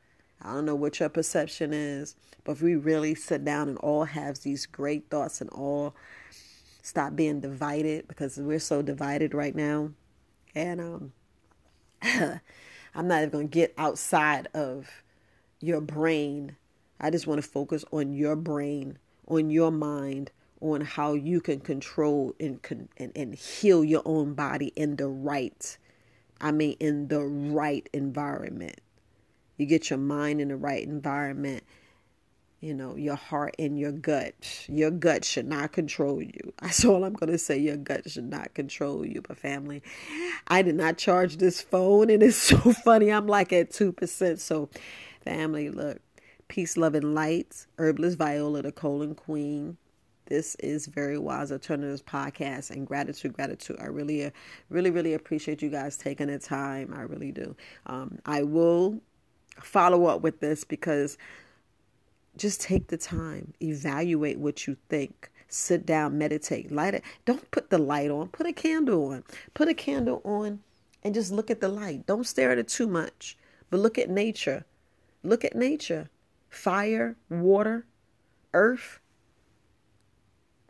I 0.41 0.53
don't 0.53 0.65
know 0.65 0.75
what 0.75 0.99
your 0.99 1.09
perception 1.09 1.73
is, 1.73 2.15
but 2.43 2.53
if 2.53 2.61
we 2.61 2.75
really 2.75 3.15
sit 3.15 3.45
down 3.45 3.69
and 3.69 3.77
all 3.77 4.03
have 4.03 4.39
these 4.41 4.65
great 4.65 5.09
thoughts 5.09 5.39
and 5.39 5.49
all 5.51 5.95
stop 6.81 7.15
being 7.15 7.39
divided 7.39 8.07
because 8.09 8.37
we're 8.37 8.59
so 8.59 8.81
divided 8.81 9.33
right 9.33 9.55
now. 9.55 9.91
And 10.53 10.81
um 10.81 11.13
I'm 12.95 13.07
not 13.07 13.19
even 13.19 13.29
going 13.29 13.47
to 13.49 13.53
get 13.53 13.73
outside 13.77 14.47
of 14.53 15.03
your 15.61 15.81
brain. 15.81 16.57
I 16.99 17.09
just 17.09 17.25
want 17.25 17.41
to 17.41 17.47
focus 17.47 17.83
on 17.91 18.13
your 18.13 18.35
brain, 18.35 18.99
on 19.27 19.49
your 19.49 19.71
mind, 19.71 20.31
on 20.61 20.81
how 20.81 21.13
you 21.13 21.41
can 21.41 21.59
control 21.59 22.33
and 22.39 22.59
and, 22.97 23.11
and 23.15 23.35
heal 23.35 23.83
your 23.83 24.01
own 24.05 24.33
body 24.33 24.71
in 24.75 24.95
the 24.95 25.07
right 25.07 25.77
I 26.39 26.51
mean 26.51 26.77
in 26.79 27.07
the 27.07 27.21
right 27.21 27.87
environment. 27.93 28.79
You 29.57 29.65
get 29.65 29.89
your 29.89 29.99
mind 29.99 30.41
in 30.41 30.47
the 30.47 30.55
right 30.55 30.83
environment 30.83 31.63
you 32.63 32.73
know, 32.73 32.95
your 32.95 33.17
heart 33.17 33.55
and 33.59 33.77
your 33.77 33.91
gut. 33.91 34.33
Your 34.69 34.89
gut 34.89 35.25
should 35.25 35.45
not 35.45 35.73
control 35.73 36.21
you. 36.21 36.53
That's 36.61 36.85
all 36.85 37.03
I'm 37.03 37.11
going 37.11 37.29
to 37.29 37.37
say. 37.37 37.57
Your 37.57 37.75
gut 37.75 38.09
should 38.09 38.29
not 38.29 38.53
control 38.53 39.05
you. 39.05 39.21
But, 39.21 39.37
family, 39.37 39.83
I 40.47 40.61
did 40.61 40.75
not 40.75 40.97
charge 40.97 41.37
this 41.37 41.61
phone, 41.61 42.09
and 42.09 42.23
it's 42.23 42.37
so 42.41 42.57
funny. 42.57 43.11
I'm 43.11 43.27
like 43.27 43.51
at 43.51 43.71
2%. 43.71 44.39
So, 44.39 44.69
family, 45.25 45.71
look, 45.71 45.99
peace, 46.53 46.77
love, 46.77 46.93
and 46.93 47.15
light. 47.15 47.65
Herbalist 47.79 48.15
Viola, 48.15 48.61
the 48.61 48.71
colon 48.71 49.15
queen. 49.15 49.75
This 50.27 50.53
is 50.59 50.85
Very 50.85 51.17
Wise 51.17 51.51
Alternatives 51.51 52.03
podcast 52.03 52.69
and 52.69 52.85
gratitude, 52.85 53.33
gratitude. 53.33 53.77
I 53.81 53.85
really, 53.85 54.31
really, 54.69 54.91
really 54.91 55.15
appreciate 55.15 55.63
you 55.63 55.71
guys 55.71 55.97
taking 55.97 56.27
the 56.27 56.37
time. 56.37 56.93
I 56.95 57.01
really 57.01 57.31
do. 57.31 57.55
Um, 57.87 58.19
I 58.27 58.43
will 58.43 59.01
follow 59.59 60.05
up 60.05 60.21
with 60.21 60.41
this 60.41 60.63
because 60.63 61.17
just 62.37 62.61
take 62.61 62.85
the 62.85 62.97
time, 62.97 63.55
evaluate 63.59 64.37
what 64.37 64.67
you 64.67 64.77
think. 64.89 65.31
Sit 65.47 65.87
down, 65.87 66.19
meditate, 66.19 66.71
light 66.71 66.93
it. 66.93 67.03
Don't 67.25 67.49
put 67.49 67.71
the 67.71 67.79
light 67.79 68.11
on, 68.11 68.27
put 68.27 68.45
a 68.45 68.53
candle 68.53 69.11
on. 69.11 69.23
Put 69.55 69.69
a 69.69 69.73
candle 69.73 70.21
on 70.23 70.59
and 71.01 71.15
just 71.15 71.31
look 71.31 71.49
at 71.49 71.61
the 71.61 71.69
light. 71.69 72.05
Don't 72.05 72.27
stare 72.27 72.51
at 72.51 72.59
it 72.59 72.67
too 72.67 72.85
much, 72.85 73.39
but 73.71 73.79
look 73.79 73.97
at 73.97 74.07
nature. 74.07 74.65
Look 75.23 75.43
at 75.43 75.55
nature 75.55 76.09
fire, 76.53 77.15
water, 77.29 77.85
earth. 78.53 78.99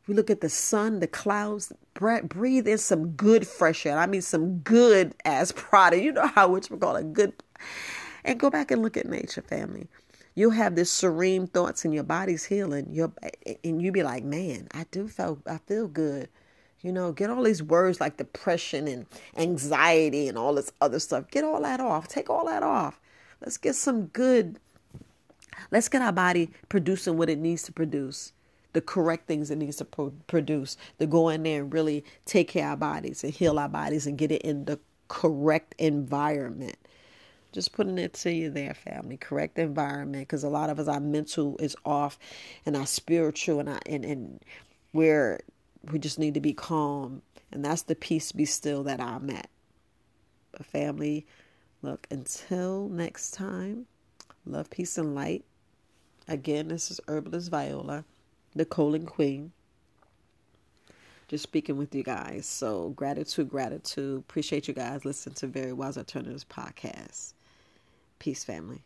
We 0.07 0.13
look 0.13 0.29
at 0.29 0.41
the 0.41 0.49
sun, 0.49 0.99
the 0.99 1.07
clouds, 1.07 1.71
breathe 1.93 2.67
in 2.67 2.77
some 2.77 3.11
good 3.11 3.47
fresh 3.47 3.85
air. 3.85 3.97
I 3.97 4.05
mean, 4.05 4.21
some 4.21 4.59
good 4.59 5.15
ass 5.23 5.51
product. 5.55 6.03
You 6.03 6.11
know 6.11 6.27
how 6.27 6.49
which 6.49 6.69
we 6.69 6.77
call 6.77 6.95
it 6.95 7.13
good. 7.13 7.33
And 8.25 8.39
go 8.39 8.49
back 8.49 8.71
and 8.71 8.81
look 8.81 8.97
at 8.97 9.05
nature, 9.05 9.41
family 9.41 9.87
you'll 10.35 10.51
have 10.51 10.75
this 10.75 10.91
serene 10.91 11.47
thoughts 11.47 11.85
and 11.85 11.93
your 11.93 12.03
body's 12.03 12.45
healing. 12.45 12.87
Your 12.91 13.11
and 13.63 13.81
you 13.81 13.91
be 13.91 14.03
like, 14.03 14.23
man, 14.23 14.67
I 14.73 14.85
do 14.91 15.07
feel 15.07 15.39
I 15.47 15.57
feel 15.59 15.87
good. 15.87 16.29
You 16.81 16.91
know, 16.91 17.11
get 17.13 17.29
all 17.29 17.43
these 17.43 17.63
words 17.63 18.01
like 18.01 18.17
depression 18.17 18.87
and 18.87 19.05
anxiety 19.37 20.27
and 20.27 20.37
all 20.37 20.53
this 20.53 20.71
other 20.81 20.99
stuff. 20.99 21.29
Get 21.31 21.45
all 21.45 21.61
that 21.61 21.79
off. 21.79 22.07
Take 22.07 22.29
all 22.29 22.45
that 22.47 22.63
off. 22.63 22.99
Let's 23.41 23.57
get 23.57 23.75
some 23.75 24.07
good. 24.07 24.59
Let's 25.71 25.89
get 25.89 26.01
our 26.01 26.11
body 26.11 26.49
producing 26.69 27.17
what 27.17 27.29
it 27.29 27.39
needs 27.39 27.63
to 27.63 27.71
produce, 27.71 28.33
the 28.73 28.81
correct 28.81 29.27
things 29.27 29.51
it 29.51 29.57
needs 29.57 29.77
to 29.77 29.85
pro- 29.85 30.13
produce. 30.27 30.77
To 30.99 31.05
go 31.05 31.29
in 31.29 31.43
there 31.43 31.61
and 31.61 31.73
really 31.73 32.03
take 32.25 32.47
care 32.49 32.65
of 32.65 32.71
our 32.71 32.93
bodies 32.93 33.23
and 33.23 33.33
heal 33.33 33.59
our 33.59 33.69
bodies 33.69 34.07
and 34.07 34.17
get 34.17 34.31
it 34.31 34.41
in 34.41 34.65
the 34.65 34.79
correct 35.07 35.75
environment. 35.77 36.77
Just 37.51 37.73
putting 37.73 37.99
it 37.99 38.13
to 38.13 38.31
you 38.31 38.49
there, 38.49 38.73
family. 38.73 39.15
Correct 39.15 39.59
environment, 39.59 40.27
because 40.27 40.43
a 40.43 40.49
lot 40.49 40.71
of 40.71 40.79
us, 40.79 40.87
our 40.87 40.99
mental 40.99 41.55
is 41.59 41.75
off, 41.85 42.17
and 42.65 42.75
our 42.75 42.87
spiritual, 42.87 43.59
and 43.59 43.69
our, 43.69 43.79
and 43.85 44.03
and 44.03 44.39
we're 44.91 45.39
we 45.91 45.99
just 45.99 46.17
need 46.17 46.33
to 46.33 46.39
be 46.39 46.53
calm 46.53 47.21
And 47.51 47.63
that's 47.63 47.83
the 47.83 47.95
peace 47.95 48.31
be 48.31 48.45
still 48.45 48.83
that 48.83 48.99
I'm 48.99 49.29
at. 49.29 49.49
But 50.51 50.65
family, 50.65 51.27
look, 51.81 52.07
until 52.09 52.89
next 52.89 53.31
time, 53.31 53.85
love, 54.45 54.69
peace, 54.69 54.97
and 54.97 55.15
light. 55.15 55.43
Again, 56.27 56.69
this 56.69 56.89
is 56.89 56.99
Herbalist 57.08 57.51
Viola, 57.51 58.06
the 58.56 58.65
colon 58.65 59.06
queen. 59.06 59.51
Just 61.27 61.43
speaking 61.43 61.77
with 61.77 61.95
you 61.95 62.03
guys. 62.03 62.45
So 62.45 62.89
gratitude, 62.89 63.49
gratitude. 63.49 64.19
Appreciate 64.19 64.67
you 64.67 64.73
guys 64.73 65.06
listening 65.06 65.36
to 65.36 65.47
Very 65.47 65.73
Wise 65.73 65.97
Alternatives 65.97 66.45
podcast. 66.45 67.34
Peace, 68.19 68.43
family. 68.43 68.84